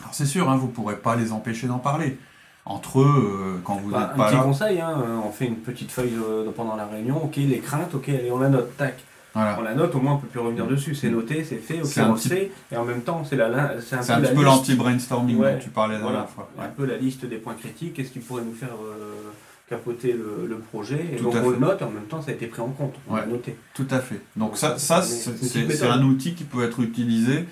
Alors 0.00 0.14
c'est 0.14 0.26
sûr, 0.26 0.50
hein, 0.50 0.56
vous 0.56 0.66
ne 0.66 0.72
pourrez 0.72 0.96
pas 0.96 1.16
les 1.16 1.32
empêcher 1.32 1.66
d'en 1.66 1.78
parler. 1.78 2.18
Entre 2.64 3.00
eux, 3.00 3.56
euh, 3.56 3.60
quand 3.64 3.76
vous 3.76 3.90
bah, 3.90 4.00
n'êtes 4.00 4.16
pas 4.16 4.30
là... 4.30 4.38
Un 4.38 4.40
petit 4.40 4.48
conseil, 4.48 4.80
hein, 4.80 5.02
on 5.24 5.30
fait 5.30 5.46
une 5.46 5.56
petite 5.56 5.90
feuille 5.90 6.16
euh, 6.16 6.50
pendant 6.54 6.74
la 6.74 6.86
réunion, 6.86 7.24
ok, 7.24 7.36
les 7.36 7.60
craintes, 7.60 7.94
ok, 7.94 8.08
allez, 8.08 8.30
on 8.30 8.38
la 8.38 8.48
note, 8.48 8.76
tac. 8.76 9.02
On 9.36 9.62
la 9.62 9.74
note, 9.74 9.94
au 9.94 10.00
moins 10.00 10.14
on 10.14 10.18
peut 10.18 10.26
plus 10.26 10.40
revenir 10.40 10.66
dessus. 10.66 10.94
C'est 10.94 11.10
noté, 11.10 11.44
c'est 11.44 11.56
fait, 11.56 11.82
ok, 11.82 12.08
on 12.08 12.12
le 12.12 12.18
sait. 12.18 12.50
Et 12.72 12.76
en 12.76 12.84
même 12.84 13.02
temps, 13.02 13.22
c'est 13.24 13.40
un, 13.40 13.52
un, 13.52 14.20
peu, 14.20 14.42
l'anti-brainstorming 14.42 15.38
dont 15.38 15.58
tu 15.60 15.70
parlais 15.70 15.96
la 15.96 16.00
dernière 16.00 16.28
fois. 16.28 16.50
Un 16.58 16.68
peu 16.68 16.86
la 16.86 16.96
liste 16.96 17.26
des 17.26 17.36
points 17.36 17.54
critiques, 17.54 17.94
qu'est-ce 17.94 18.10
qui 18.10 18.20
pourrait 18.20 18.44
nous 18.44 18.54
faire 18.54 18.74
euh, 18.82 19.30
capoter 19.68 20.12
le, 20.12 20.56
projet. 20.58 21.04
Et 21.12 21.20
donc 21.20 21.34
on 21.34 21.50
le 21.50 21.58
note, 21.58 21.82
en 21.82 21.90
même 21.90 22.04
temps 22.04 22.22
ça 22.22 22.30
a 22.30 22.34
été 22.34 22.46
pris 22.46 22.62
en 22.62 22.68
compte. 22.68 22.94
On 23.08 23.16
l'a 23.16 23.26
noté. 23.26 23.56
Tout 23.74 23.86
à 23.90 24.00
fait. 24.00 24.20
Donc 24.36 24.56
ça, 24.56 24.78
ça 24.78 25.02
c'est 25.02 25.86
un 25.86 26.02
outil 26.02 26.34
qui 26.34 26.44
peut 26.44 26.64
être 26.64 26.80
utilisé 26.80 27.46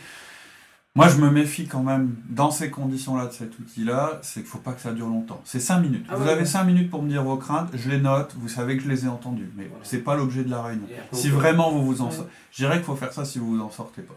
moi, 0.97 1.09
je 1.09 1.17
me 1.17 1.29
méfie 1.29 1.67
quand 1.67 1.83
même, 1.83 2.15
dans 2.29 2.53
ces 2.53 2.71
conditions-là, 2.71 3.27
de 3.27 3.33
cet 3.33 3.59
outil-là, 3.59 4.21
c'est 4.23 4.41
qu'il 4.41 4.45
ne 4.45 4.49
faut 4.49 4.59
pas 4.59 4.71
que 4.73 4.81
ça 4.81 4.93
dure 4.93 5.09
longtemps. 5.09 5.41
C'est 5.45 5.59
5 5.59 5.81
minutes. 5.81 6.07
Ah 6.09 6.15
vous 6.15 6.29
avez 6.29 6.45
5 6.45 6.63
minutes 6.63 6.89
pour 6.89 7.03
me 7.03 7.09
dire 7.09 7.25
vos 7.25 7.37
craintes, 7.37 7.71
je 7.75 7.91
les 7.91 7.99
note, 7.99 8.37
vous 8.39 8.49
savez 8.49 8.77
que 8.77 8.85
je 8.85 8.89
les 8.89 9.05
ai 9.05 9.09
entendues. 9.09 9.51
Mais 9.57 9.69
ce 9.83 9.97
n'est 9.97 10.03
pas 10.03 10.15
l'objet 10.15 10.45
de 10.45 10.51
la 10.51 10.63
réunion. 10.63 10.87
Si 11.11 11.31
vraiment 11.31 11.73
vous 11.73 11.85
vous 11.85 12.01
en 12.01 12.13
sortez, 12.13 12.31
je 12.53 12.63
dirais 12.63 12.77
qu'il 12.77 12.85
faut 12.85 12.95
faire 12.95 13.13
ça 13.13 13.25
si 13.25 13.41
vous 13.41 13.57
vous 13.57 13.61
en 13.61 13.71
sortez 13.71 14.03
pas. 14.03 14.15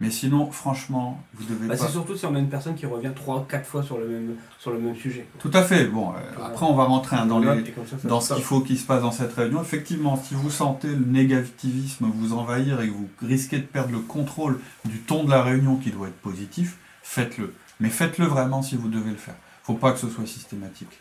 Mais 0.00 0.10
sinon, 0.10 0.50
franchement, 0.50 1.18
vous 1.32 1.46
devez 1.46 1.66
bah, 1.66 1.78
C'est 1.78 1.88
surtout 1.88 2.14
si 2.14 2.26
on 2.26 2.34
a 2.34 2.38
une 2.38 2.50
personne 2.50 2.74
qui 2.74 2.84
revient 2.84 3.08
3-4 3.08 3.64
fois 3.64 3.82
sur 3.82 3.96
le 3.96 4.06
même, 4.06 4.34
sur 4.58 4.70
le 4.72 4.78
même 4.78 4.96
sujet. 4.96 5.26
Tout 5.38 5.50
à 5.54 5.62
fait. 5.62 5.86
Bon, 5.86 6.10
euh, 6.10 6.44
après, 6.44 6.66
on 6.66 6.74
va 6.74 6.84
rentrer 6.84 7.16
hein, 7.16 7.24
dans, 7.24 7.38
les, 7.38 7.64
dans 8.04 8.20
ce 8.20 8.34
qu'il 8.34 8.44
faut 8.44 8.60
qu'il 8.60 8.78
se 8.78 8.84
passe 8.84 9.00
dans 9.00 9.12
cette 9.12 9.32
réunion. 9.32 9.62
Effectivement, 9.62 10.22
si 10.22 10.34
vous 10.34 10.50
sentez 10.50 10.88
le 10.88 11.06
négativisme 11.06 12.04
vous 12.14 12.34
envahir 12.34 12.82
et 12.82 12.88
que 12.88 12.92
vous 12.92 13.08
risquez 13.22 13.56
de 13.56 13.62
perdre 13.62 13.92
le 13.92 14.00
contrôle 14.00 14.60
du 14.84 14.98
ton 14.98 15.24
de 15.24 15.30
la 15.30 15.42
réunion 15.42 15.76
qui 15.76 15.90
doit 15.90 16.08
être 16.08 16.17
positif, 16.18 16.76
faites-le. 17.02 17.54
Mais 17.80 17.90
faites-le 17.90 18.26
vraiment 18.26 18.62
si 18.62 18.76
vous 18.76 18.88
devez 18.88 19.10
le 19.10 19.16
faire. 19.16 19.36
Faut 19.62 19.74
pas 19.74 19.92
que 19.92 19.98
ce 19.98 20.08
soit 20.08 20.26
systématique. 20.26 21.00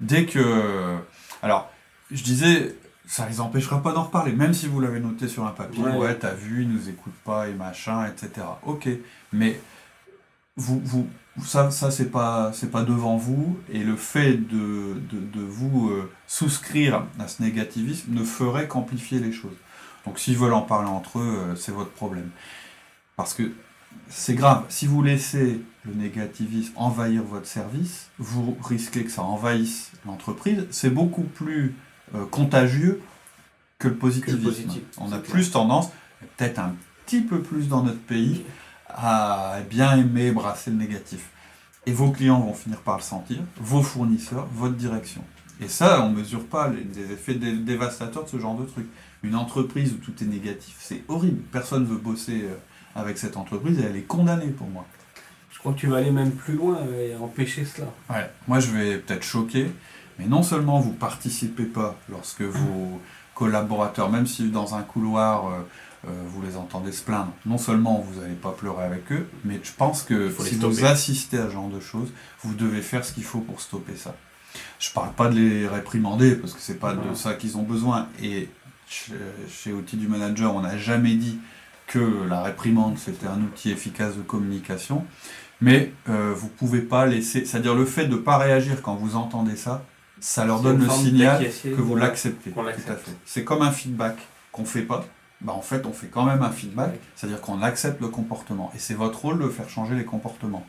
Dès 0.00 0.26
que... 0.26 0.96
Alors, 1.42 1.70
je 2.10 2.22
disais, 2.22 2.76
ça 3.06 3.28
les 3.28 3.40
empêchera 3.40 3.82
pas 3.82 3.92
d'en 3.92 4.04
reparler, 4.04 4.32
même 4.32 4.52
si 4.52 4.66
vous 4.66 4.80
l'avez 4.80 5.00
noté 5.00 5.28
sur 5.28 5.46
un 5.46 5.50
papier, 5.50 5.82
ouais, 5.82 6.16
t'as 6.16 6.34
vu, 6.34 6.62
ils 6.62 6.68
nous 6.68 6.88
écoutent 6.88 7.12
pas 7.24 7.48
et 7.48 7.54
machin, 7.54 8.06
etc. 8.06 8.46
Ok, 8.64 8.88
mais 9.32 9.60
vous, 10.56 10.80
vous, 10.84 11.08
ça, 11.44 11.70
ça 11.70 11.90
c'est 11.90 12.10
pas, 12.10 12.52
c'est 12.52 12.70
pas 12.70 12.82
devant 12.82 13.16
vous, 13.16 13.58
et 13.70 13.84
le 13.84 13.96
fait 13.96 14.34
de, 14.34 14.94
de, 15.10 15.40
vous 15.40 15.90
euh, 15.90 16.10
souscrire 16.26 17.04
à 17.18 17.28
ce 17.28 17.42
négativisme 17.42 18.12
ne 18.12 18.24
ferait 18.24 18.66
qu'amplifier 18.66 19.20
les 19.20 19.32
choses. 19.32 19.56
Donc 20.04 20.18
s'ils 20.18 20.36
veulent 20.36 20.54
en 20.54 20.62
parler 20.62 20.88
entre 20.88 21.18
eux, 21.18 21.38
euh, 21.50 21.56
c'est 21.56 21.72
votre 21.72 21.90
problème. 21.90 22.30
Parce 23.16 23.34
que 23.34 23.52
c'est 24.08 24.34
grave. 24.34 24.64
Si 24.68 24.86
vous 24.86 25.02
laissez 25.02 25.60
le 25.84 25.94
négativisme 25.94 26.72
envahir 26.76 27.22
votre 27.22 27.46
service, 27.46 28.10
vous 28.18 28.56
risquez 28.62 29.04
que 29.04 29.10
ça 29.10 29.22
envahisse 29.22 29.92
l'entreprise. 30.04 30.66
C'est 30.70 30.90
beaucoup 30.90 31.22
plus 31.22 31.74
euh, 32.14 32.24
contagieux 32.26 33.02
que 33.78 33.88
le 33.88 33.96
positivisme. 33.96 34.80
On 34.98 35.12
a 35.12 35.18
plus 35.18 35.50
tendance, 35.50 35.90
peut-être 36.36 36.58
un 36.58 36.74
petit 37.04 37.20
peu 37.20 37.40
plus 37.42 37.68
dans 37.68 37.82
notre 37.82 38.00
pays, 38.00 38.44
à 38.88 39.58
bien 39.68 39.96
aimer 39.96 40.32
brasser 40.32 40.70
le 40.70 40.76
négatif. 40.76 41.30
Et 41.84 41.92
vos 41.92 42.10
clients 42.10 42.40
vont 42.40 42.54
finir 42.54 42.80
par 42.80 42.96
le 42.96 43.02
sentir, 43.02 43.38
vos 43.58 43.82
fournisseurs, 43.82 44.46
votre 44.52 44.74
direction. 44.74 45.22
Et 45.60 45.68
ça, 45.68 46.02
on 46.02 46.10
ne 46.10 46.16
mesure 46.16 46.44
pas 46.44 46.68
les, 46.68 47.12
effets 47.12 47.34
dévastateurs 47.34 48.24
de 48.24 48.28
ce 48.28 48.38
genre 48.38 48.58
de 48.58 48.64
truc. 48.64 48.86
Une 49.22 49.34
entreprise 49.34 49.92
où 49.94 49.96
tout 49.96 50.12
est 50.22 50.26
négatif, 50.26 50.76
c'est 50.78 51.02
horrible. 51.08 51.42
Personne 51.52 51.82
ne 51.82 51.88
veut 51.88 51.96
bosser 51.96 52.42
euh, 52.44 52.56
avec 52.96 53.18
cette 53.18 53.36
entreprise 53.36 53.78
et 53.78 53.84
elle 53.84 53.96
est 53.96 54.06
condamnée 54.06 54.48
pour 54.48 54.68
moi. 54.68 54.84
Je 55.50 55.58
crois 55.58 55.72
que 55.72 55.78
tu 55.78 55.86
vas 55.86 55.98
aller 55.98 56.10
même 56.10 56.32
plus 56.32 56.54
loin 56.54 56.78
et 56.98 57.14
empêcher 57.16 57.64
cela. 57.64 57.88
Ouais, 58.10 58.30
moi 58.48 58.60
je 58.60 58.70
vais 58.70 58.98
peut-être 58.98 59.22
choquer, 59.22 59.70
mais 60.18 60.26
non 60.26 60.42
seulement 60.42 60.80
vous 60.80 60.92
participez 60.92 61.64
pas 61.64 61.96
lorsque 62.08 62.42
vos 62.42 63.00
collaborateurs, 63.34 64.10
même 64.10 64.26
si 64.26 64.48
dans 64.50 64.74
un 64.74 64.82
couloir 64.82 65.46
euh, 65.46 65.58
euh, 66.08 66.22
vous 66.28 66.42
les 66.42 66.56
entendez 66.56 66.92
se 66.92 67.02
plaindre, 67.02 67.32
non 67.44 67.58
seulement 67.58 68.00
vous 68.00 68.20
n'allez 68.20 68.34
pas 68.34 68.52
pleurer 68.52 68.84
avec 68.84 69.12
eux, 69.12 69.28
mais 69.44 69.60
je 69.62 69.72
pense 69.72 70.02
que 70.02 70.30
si 70.40 70.56
vous 70.56 70.84
assistez 70.84 71.38
à 71.38 71.46
ce 71.46 71.52
genre 71.52 71.68
de 71.68 71.80
choses, 71.80 72.12
vous 72.42 72.54
devez 72.54 72.80
faire 72.80 73.04
ce 73.04 73.12
qu'il 73.12 73.24
faut 73.24 73.40
pour 73.40 73.60
stopper 73.60 73.96
ça. 73.96 74.14
Je 74.78 74.90
parle 74.90 75.12
pas 75.12 75.28
de 75.28 75.34
les 75.34 75.68
réprimander 75.68 76.34
parce 76.34 76.54
que 76.54 76.60
c'est 76.60 76.78
pas 76.78 76.94
de 76.94 77.14
ça 77.14 77.34
qu'ils 77.34 77.58
ont 77.58 77.62
besoin. 77.62 78.08
Et 78.22 78.48
chez 78.88 79.72
Outils 79.72 79.96
du 79.96 80.08
Manager, 80.08 80.54
on 80.54 80.60
n'a 80.60 80.78
jamais 80.78 81.14
dit 81.14 81.38
que 81.86 82.26
la 82.28 82.42
réprimande 82.42 82.98
c'était 82.98 83.26
un 83.26 83.40
outil 83.40 83.70
efficace 83.70 84.16
de 84.16 84.22
communication, 84.22 85.04
mais 85.60 85.92
euh, 86.08 86.32
vous 86.34 86.48
pouvez 86.48 86.80
pas 86.80 87.06
laisser, 87.06 87.44
c'est-à-dire 87.44 87.74
le 87.74 87.84
fait 87.84 88.06
de 88.06 88.16
ne 88.16 88.20
pas 88.20 88.38
réagir 88.38 88.82
quand 88.82 88.94
vous 88.96 89.16
entendez 89.16 89.56
ça, 89.56 89.84
ça 90.20 90.44
leur 90.44 90.60
donne 90.60 90.80
le 90.82 90.88
signal 90.88 91.44
que 91.62 91.80
vous 91.80 91.96
l'acceptez. 91.96 92.52
C'est 93.24 93.44
comme 93.44 93.62
un 93.62 93.72
feedback 93.72 94.16
qu'on 94.52 94.64
fait 94.64 94.82
pas. 94.82 95.04
Bah 95.42 95.52
en 95.52 95.60
fait, 95.60 95.84
on 95.84 95.92
fait 95.92 96.06
quand 96.06 96.24
même 96.24 96.42
un 96.42 96.50
feedback, 96.50 96.98
c'est-à-dire 97.14 97.42
qu'on 97.42 97.60
accepte 97.60 98.00
le 98.00 98.08
comportement. 98.08 98.72
Et 98.74 98.78
c'est 98.78 98.94
votre 98.94 99.20
rôle 99.20 99.38
de 99.38 99.48
faire 99.48 99.68
changer 99.68 99.94
les 99.94 100.04
comportements. 100.04 100.66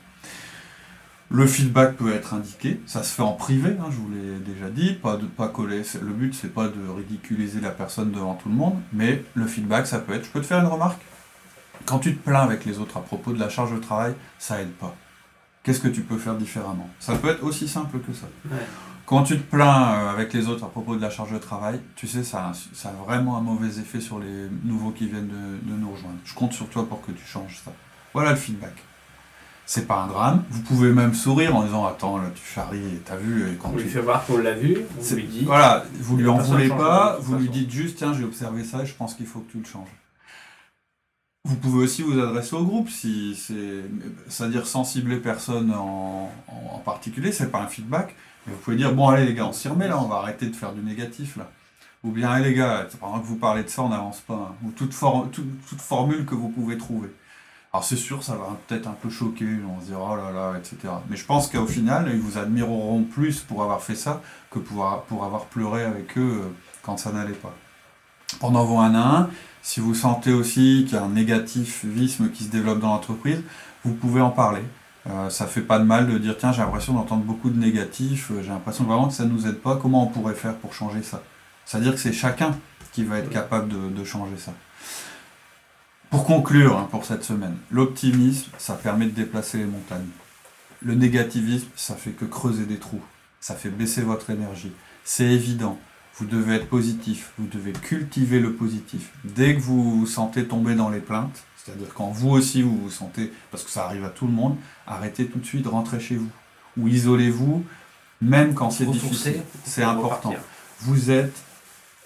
Le 1.30 1.46
feedback 1.46 1.98
peut 1.98 2.14
être 2.14 2.34
indiqué, 2.34 2.80
ça 2.86 3.04
se 3.04 3.14
fait 3.14 3.22
en 3.22 3.34
privé, 3.34 3.76
hein, 3.80 3.88
je 3.92 3.98
vous 3.98 4.10
l'ai 4.10 4.40
déjà 4.40 4.70
dit, 4.70 4.94
pas 4.94 5.18
de 5.18 5.26
pas 5.26 5.50
coller. 5.50 5.82
Le 6.02 6.14
but 6.14 6.34
c'est 6.34 6.54
pas 6.54 6.70
de 6.70 6.90
ridiculiser 6.96 7.60
la 7.60 7.72
personne 7.72 8.12
devant 8.12 8.36
tout 8.36 8.48
le 8.48 8.56
monde, 8.56 8.80
mais 8.94 9.24
le 9.34 9.46
feedback 9.46 9.88
ça 9.88 10.00
peut 10.00 10.14
être, 10.14 10.26
je 10.26 10.30
peux 10.30 10.40
te 10.40 10.46
faire 10.46 10.60
une 10.60 10.68
remarque. 10.68 11.02
Quand 11.86 12.00
tu 12.00 12.16
te 12.16 12.24
plains 12.24 12.42
avec 12.42 12.64
les 12.64 12.80
autres 12.80 12.96
à 12.98 13.02
propos 13.02 13.34
de 13.34 13.40
la 13.40 13.50
charge 13.50 13.74
de 13.74 13.80
travail, 13.80 14.14
ça 14.40 14.62
aide 14.62 14.72
pas. 14.72 14.96
Qu'est-ce 15.64 15.82
que 15.82 15.90
tu 15.90 16.02
peux 16.02 16.18
faire 16.18 16.36
différemment? 16.36 16.90
Ça 16.98 17.16
peut 17.16 17.28
être 17.28 17.44
aussi 17.44 17.68
simple 17.68 18.00
que 18.00 18.14
ça. 18.14 18.28
Quand 19.06 19.24
tu 19.24 19.38
te 19.38 19.44
plains 19.44 19.94
euh, 19.94 20.10
avec 20.10 20.34
les 20.34 20.48
autres 20.48 20.66
à 20.66 20.70
propos 20.70 20.96
de 20.96 21.02
la 21.02 21.10
charge 21.10 21.32
de 21.32 21.38
travail, 21.38 21.80
tu 21.96 22.08
sais, 22.08 22.24
ça 22.24 22.48
a, 22.48 22.52
ça 22.74 22.90
a 22.90 23.04
vraiment 23.06 23.38
un 23.38 23.42
mauvais 23.42 23.80
effet 23.80 24.02
sur 24.02 24.20
les 24.20 24.50
nouveaux 24.64 24.92
qui 24.92 25.08
viennent 25.08 25.28
de, 25.28 25.70
de 25.72 25.78
nous 25.78 25.92
rejoindre. 25.92 26.18
Je 26.26 26.34
compte 26.34 26.52
sur 26.54 26.68
toi 26.68 26.88
pour 26.88 27.02
que 27.06 27.12
tu 27.12 27.26
changes 27.26 27.62
ça. 27.64 27.72
Voilà 28.14 28.32
le 28.32 28.38
feedback. 28.38 28.74
C'est 29.68 29.86
pas 29.86 30.02
un 30.02 30.08
drame. 30.08 30.44
Vous 30.50 30.62
pouvez 30.62 30.94
même 30.94 31.14
sourire 31.14 31.56
en 31.56 31.64
disant 31.64 31.86
Attends, 31.86 32.18
là, 32.18 32.32
tu 32.34 32.42
charries, 32.54 33.02
t'as 33.06 33.18
vu. 33.18 33.52
Et 33.52 33.56
quand 33.58 33.72
on 33.74 33.78
lui 33.78 33.84
fait 33.84 34.00
voir 34.00 34.26
qu'on 34.26 34.38
l'a 34.38 34.54
vu, 34.54 34.78
on 34.98 35.16
lui 35.16 35.26
dit. 35.26 35.44
Voilà, 35.44 35.84
vous 36.00 36.16
lui 36.16 36.28
en 36.28 36.38
voulez 36.38 36.70
pas, 36.70 37.18
vous 37.20 37.36
lui 37.36 37.50
dites 37.50 37.70
juste 37.70 37.98
Tiens, 37.98 38.14
j'ai 38.14 38.24
observé 38.24 38.64
ça 38.64 38.82
et 38.82 38.86
je 38.86 38.96
pense 38.96 39.14
qu'il 39.14 39.28
faut 39.28 39.42
que 39.42 39.52
tu 39.52 39.60
le 39.60 39.66
changes. 39.66 39.90
Vous 41.44 41.56
pouvez 41.56 41.84
aussi 41.84 42.02
vous 42.02 42.18
adresser 42.20 42.56
au 42.56 42.64
groupe, 42.64 42.90
si 42.90 43.36
c'est, 43.36 43.84
c'est-à-dire 44.28 44.68
sans 44.68 44.84
cibler 44.84 45.18
personne 45.18 45.72
en, 45.72 46.32
en, 46.48 46.80
particulier, 46.80 47.32
c'est 47.32 47.52
pas 47.52 47.62
un 47.62 47.68
feedback, 47.68 48.16
mais 48.46 48.54
vous 48.54 48.60
pouvez 48.60 48.76
dire 48.76 48.94
bon 48.94 49.08
allez 49.08 49.26
les 49.26 49.34
gars, 49.34 49.46
on 49.46 49.54
s'y 49.54 49.70
remet 49.70 49.88
là, 49.88 49.98
on 49.98 50.08
va 50.08 50.18
arrêter 50.18 50.48
de 50.48 50.56
faire 50.56 50.74
du 50.74 50.82
négatif 50.82 51.38
là. 51.38 51.50
Ou 52.04 52.12
bien 52.12 52.30
allez 52.30 52.50
les 52.50 52.54
gars, 52.54 52.88
pendant 53.00 53.20
que 53.20 53.26
vous 53.26 53.38
parlez 53.38 53.64
de 53.64 53.70
ça, 53.70 53.82
on 53.82 53.90
n'avance 53.90 54.20
pas. 54.22 54.52
Hein. 54.52 54.56
Ou 54.66 54.72
toute, 54.72 54.94
toute 55.70 55.82
formule 55.82 56.26
que 56.26 56.36
vous 56.36 56.50
pouvez 56.50 56.78
trouver. 56.78 57.10
Alors 57.78 57.86
c'est 57.86 57.96
sûr, 57.96 58.24
ça 58.24 58.34
va 58.34 58.58
peut-être 58.66 58.88
un 58.88 58.96
peu 59.00 59.08
choquer, 59.08 59.46
on 59.70 59.80
se 59.80 59.86
dira 59.86 60.02
oh 60.02 60.16
là 60.16 60.32
là, 60.32 60.58
etc. 60.58 60.92
Mais 61.12 61.16
je 61.16 61.24
pense 61.24 61.48
qu'au 61.48 61.68
final, 61.68 62.10
ils 62.12 62.20
vous 62.20 62.40
admireront 62.40 63.04
plus 63.04 63.42
pour 63.42 63.62
avoir 63.62 63.84
fait 63.84 63.94
ça 63.94 64.24
que 64.50 64.58
pour, 64.58 65.04
pour 65.08 65.24
avoir 65.24 65.46
pleuré 65.46 65.84
avec 65.84 66.18
eux 66.18 66.42
euh, 66.42 66.50
quand 66.82 66.98
ça 66.98 67.12
n'allait 67.12 67.34
pas. 67.34 67.54
Pendant 68.40 68.66
vos 68.66 68.80
1 68.80 68.96
à 68.96 69.20
1, 69.20 69.30
si 69.62 69.80
vous 69.80 69.94
sentez 69.94 70.34
aussi 70.34 70.86
qu'il 70.88 70.98
y 70.98 71.00
a 71.00 71.04
un 71.04 71.10
négativisme 71.10 72.32
qui 72.32 72.46
se 72.46 72.50
développe 72.50 72.80
dans 72.80 72.94
l'entreprise, 72.94 73.44
vous 73.86 73.94
pouvez 73.94 74.22
en 74.22 74.32
parler. 74.32 74.64
Euh, 75.08 75.30
ça 75.30 75.46
fait 75.46 75.62
pas 75.62 75.78
de 75.78 75.84
mal 75.84 76.08
de 76.12 76.18
dire 76.18 76.36
tiens 76.36 76.52
j'ai 76.52 76.64
l'impression 76.64 76.94
d'entendre 76.94 77.26
beaucoup 77.26 77.52
de 77.52 77.60
négatifs, 77.60 78.32
euh, 78.32 78.42
j'ai 78.42 78.50
l'impression 78.50 78.86
vraiment 78.86 79.08
que 79.08 79.14
ça 79.14 79.26
ne 79.26 79.30
nous 79.30 79.46
aide 79.46 79.60
pas, 79.60 79.76
comment 79.76 80.02
on 80.02 80.08
pourrait 80.08 80.34
faire 80.34 80.56
pour 80.56 80.74
changer 80.74 81.04
ça? 81.04 81.22
C'est-à-dire 81.64 81.94
que 81.94 82.00
c'est 82.00 82.12
chacun 82.12 82.58
qui 82.92 83.04
va 83.04 83.20
être 83.20 83.30
capable 83.30 83.94
de 83.94 84.04
changer 84.04 84.38
ça. 84.38 84.54
Pour 86.10 86.26
conclure 86.26 86.78
hein, 86.78 86.88
pour 86.90 87.06
cette 87.06 87.24
semaine, 87.24 87.58
l'optimisme, 87.70 88.50
ça 88.58 88.76
permet 88.76 89.06
de 89.06 89.12
déplacer 89.12 89.58
les 89.58 89.66
montagnes. 89.66 90.08
Le 90.82 90.96
négativisme, 90.96 91.68
ça 91.76 91.96
fait 91.96 92.12
que 92.12 92.26
creuser 92.26 92.66
des 92.66 92.78
trous. 92.78 93.02
Ça 93.42 93.56
fait 93.56 93.70
baisser 93.70 94.02
votre 94.02 94.30
énergie. 94.30 94.72
C'est 95.04 95.26
évident. 95.26 95.78
Vous 96.16 96.26
devez 96.26 96.56
être 96.56 96.70
positif. 96.70 97.34
Vous 97.38 97.48
devez 97.48 97.74
cultiver 97.74 98.40
le 98.40 98.54
positif. 98.54 99.12
Dès 99.24 99.56
que 99.56 99.62
vous 99.62 100.00
vous 100.00 100.06
sentez 100.06 100.46
tomber 100.46 100.76
dans 100.76 100.90
les 100.90 101.00
plaintes, 101.00 101.44
c'est-à-dire 101.58 101.94
quand 101.94 102.10
vous 102.10 102.30
aussi 102.30 102.62
vous 102.62 102.78
vous 102.78 102.90
sentez, 102.90 103.34
parce 103.52 103.64
que 103.64 103.70
ça 103.70 103.86
arrive 103.86 104.06
à 104.06 104.10
tout 104.10 104.28
le 104.28 104.34
monde, 104.34 104.56
arrêtez 104.86 105.28
tout 105.28 105.40
de 105.40 105.46
suite, 105.46 105.68
rentrez 105.68 106.00
chez 106.00 106.16
vous. 106.16 106.30
Ou 106.78 106.88
isolez-vous, 106.88 107.66
même 108.22 108.54
quand 108.54 108.70
c'est 108.70 108.86
difficile. 108.86 109.42
C'est 109.66 109.84
important. 109.84 110.34
Vous 110.80 111.12
êtes 111.12 111.36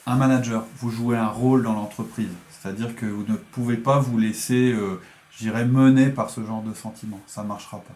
un 0.08 0.16
manager. 0.16 0.66
Vous 0.78 0.90
jouez 0.90 1.18
un 1.18 1.28
rôle 1.28 1.64
dans 1.64 1.74
l'entreprise. 1.74 2.30
C'est-à-dire 2.62 2.96
que 2.96 3.06
vous 3.06 3.26
ne 3.28 3.36
pouvez 3.36 3.78
pas 3.78 4.00
vous 4.00 4.20
laisser, 4.20 4.72
euh, 4.72 5.02
je 5.32 5.40
dirais, 5.40 5.66
mener 5.66 6.10
par 6.10 6.30
ce 6.30 6.46
genre 6.46 6.62
de 6.62 6.74
sentiment. 6.74 7.20
Ça 7.26 7.42
ne 7.42 7.48
marchera 7.48 7.80
pas. 7.80 7.96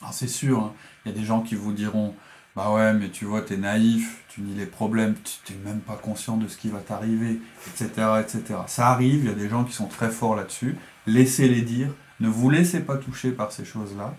Alors 0.00 0.12
c'est 0.12 0.28
sûr, 0.28 0.58
hein, 0.58 0.72
il 1.04 1.12
y 1.12 1.14
a 1.14 1.18
des 1.18 1.24
gens 1.24 1.40
qui 1.42 1.54
vous 1.54 1.72
diront, 1.72 2.14
bah 2.56 2.72
ouais, 2.72 2.92
mais 2.94 3.10
tu 3.10 3.26
vois, 3.26 3.42
tu 3.42 3.54
es 3.54 3.56
naïf, 3.56 4.24
tu 4.28 4.40
nies 4.40 4.54
les 4.54 4.66
problèmes, 4.66 5.14
tu 5.44 5.52
n'es 5.52 5.58
même 5.60 5.80
pas 5.80 5.94
conscient 5.94 6.38
de 6.38 6.48
ce 6.48 6.56
qui 6.56 6.70
va 6.70 6.80
t'arriver, 6.80 7.40
etc., 7.68 7.88
etc. 8.20 8.60
Ça 8.66 8.88
arrive, 8.88 9.24
il 9.24 9.26
y 9.26 9.32
a 9.32 9.34
des 9.34 9.48
gens 9.48 9.64
qui 9.64 9.72
sont 9.72 9.86
très 9.86 10.10
forts 10.10 10.34
là-dessus. 10.34 10.76
Laissez-les 11.06 11.62
dire. 11.62 11.90
Ne 12.18 12.28
vous 12.28 12.50
laissez 12.50 12.80
pas 12.80 12.96
toucher 12.96 13.30
par 13.30 13.52
ces 13.52 13.64
choses-là. 13.64 14.14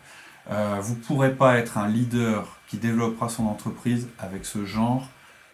Euh, 0.50 0.80
vous 0.82 0.96
ne 0.96 1.00
pourrez 1.00 1.36
pas 1.36 1.58
être 1.58 1.78
un 1.78 1.88
leader 1.88 2.60
qui 2.68 2.78
développera 2.78 3.30
son 3.30 3.46
entreprise 3.46 4.08
avec 4.18 4.46
ce 4.46 4.66
genre 4.66 5.10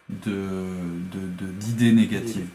d'idées 0.10 1.92
de, 1.92 1.96
négatives. 1.96 2.48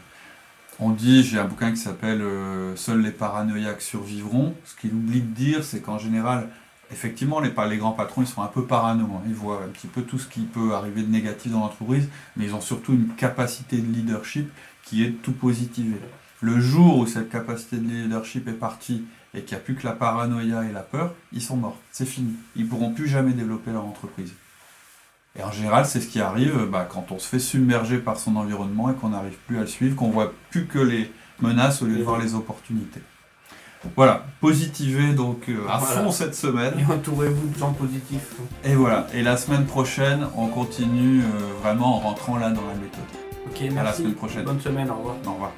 On 0.79 0.89
dit, 0.89 1.23
j'ai 1.23 1.37
un 1.37 1.45
bouquin 1.45 1.71
qui 1.71 1.77
s'appelle 1.77 2.21
euh, 2.21 2.75
Seuls 2.75 3.01
les 3.01 3.11
paranoïaques 3.11 3.81
survivront. 3.81 4.55
Ce 4.65 4.75
qu'il 4.75 4.93
oublie 4.93 5.21
de 5.21 5.33
dire, 5.33 5.63
c'est 5.63 5.81
qu'en 5.81 5.99
général, 5.99 6.49
effectivement, 6.91 7.39
les, 7.39 7.53
les, 7.69 7.77
grands 7.77 7.91
patrons, 7.91 8.21
ils 8.21 8.27
sont 8.27 8.41
un 8.41 8.47
peu 8.47 8.65
parano. 8.65 9.05
Hein. 9.05 9.21
Ils 9.27 9.35
voient 9.35 9.61
un 9.63 9.69
petit 9.69 9.87
peu 9.87 10.01
tout 10.01 10.17
ce 10.17 10.27
qui 10.27 10.41
peut 10.41 10.73
arriver 10.73 11.03
de 11.03 11.11
négatif 11.11 11.51
dans 11.51 11.59
l'entreprise, 11.59 12.09
mais 12.35 12.45
ils 12.45 12.55
ont 12.55 12.61
surtout 12.61 12.93
une 12.93 13.09
capacité 13.09 13.77
de 13.77 13.91
leadership 13.91 14.49
qui 14.83 15.03
est 15.03 15.11
tout 15.21 15.33
positiver. 15.33 15.99
Le 16.41 16.59
jour 16.59 16.97
où 16.97 17.05
cette 17.05 17.29
capacité 17.29 17.77
de 17.77 17.87
leadership 17.87 18.47
est 18.47 18.53
partie 18.53 19.03
et 19.33 19.41
qu'il 19.43 19.55
n'y 19.55 19.61
a 19.61 19.63
plus 19.63 19.75
que 19.75 19.85
la 19.85 19.93
paranoïa 19.93 20.65
et 20.65 20.71
la 20.71 20.81
peur, 20.81 21.13
ils 21.31 21.41
sont 21.41 21.55
morts. 21.55 21.77
C'est 21.91 22.05
fini. 22.05 22.33
Ils 22.55 22.65
ne 22.65 22.69
pourront 22.69 22.93
plus 22.93 23.07
jamais 23.07 23.33
développer 23.33 23.71
leur 23.71 23.85
entreprise. 23.85 24.33
Et 25.37 25.43
en 25.43 25.51
général, 25.51 25.85
c'est 25.85 25.99
ce 25.99 26.07
qui 26.07 26.21
arrive 26.21 26.67
bah, 26.71 26.87
quand 26.89 27.11
on 27.11 27.17
se 27.17 27.27
fait 27.27 27.39
submerger 27.39 27.97
par 27.97 28.17
son 28.17 28.35
environnement 28.35 28.91
et 28.91 28.93
qu'on 28.93 29.09
n'arrive 29.09 29.37
plus 29.47 29.57
à 29.57 29.61
le 29.61 29.67
suivre, 29.67 29.95
qu'on 29.95 30.09
voit 30.09 30.31
plus 30.51 30.67
que 30.67 30.79
les 30.79 31.11
menaces 31.41 31.81
au 31.81 31.85
lieu 31.85 31.97
de 31.97 32.03
voir 32.03 32.19
les 32.19 32.35
opportunités. 32.35 33.01
Voilà, 33.95 34.25
positivez 34.39 35.13
donc 35.13 35.49
euh, 35.49 35.67
à 35.67 35.79
fond 35.79 36.11
cette 36.11 36.35
semaine. 36.35 36.73
Et 36.79 36.85
entourez-vous 36.91 37.49
de 37.49 37.57
gens 37.57 37.73
positifs. 37.73 38.35
Et 38.63 38.75
voilà, 38.75 39.07
et 39.13 39.23
la 39.23 39.35
semaine 39.35 39.65
prochaine, 39.65 40.25
on 40.37 40.47
continue 40.47 41.21
euh, 41.21 41.25
vraiment 41.61 41.97
en 41.97 41.99
rentrant 41.99 42.37
là 42.37 42.49
dans 42.49 42.65
la 42.65 42.75
méthode. 42.75 43.03
Ok, 43.45 43.59
merci. 43.59 43.77
À 43.77 43.83
la 43.83 43.93
semaine 43.93 44.13
prochaine. 44.13 44.43
Bonne 44.45 44.61
semaine, 44.61 44.89
au 44.89 44.95
revoir. 44.95 45.15
Au 45.25 45.33
revoir. 45.33 45.51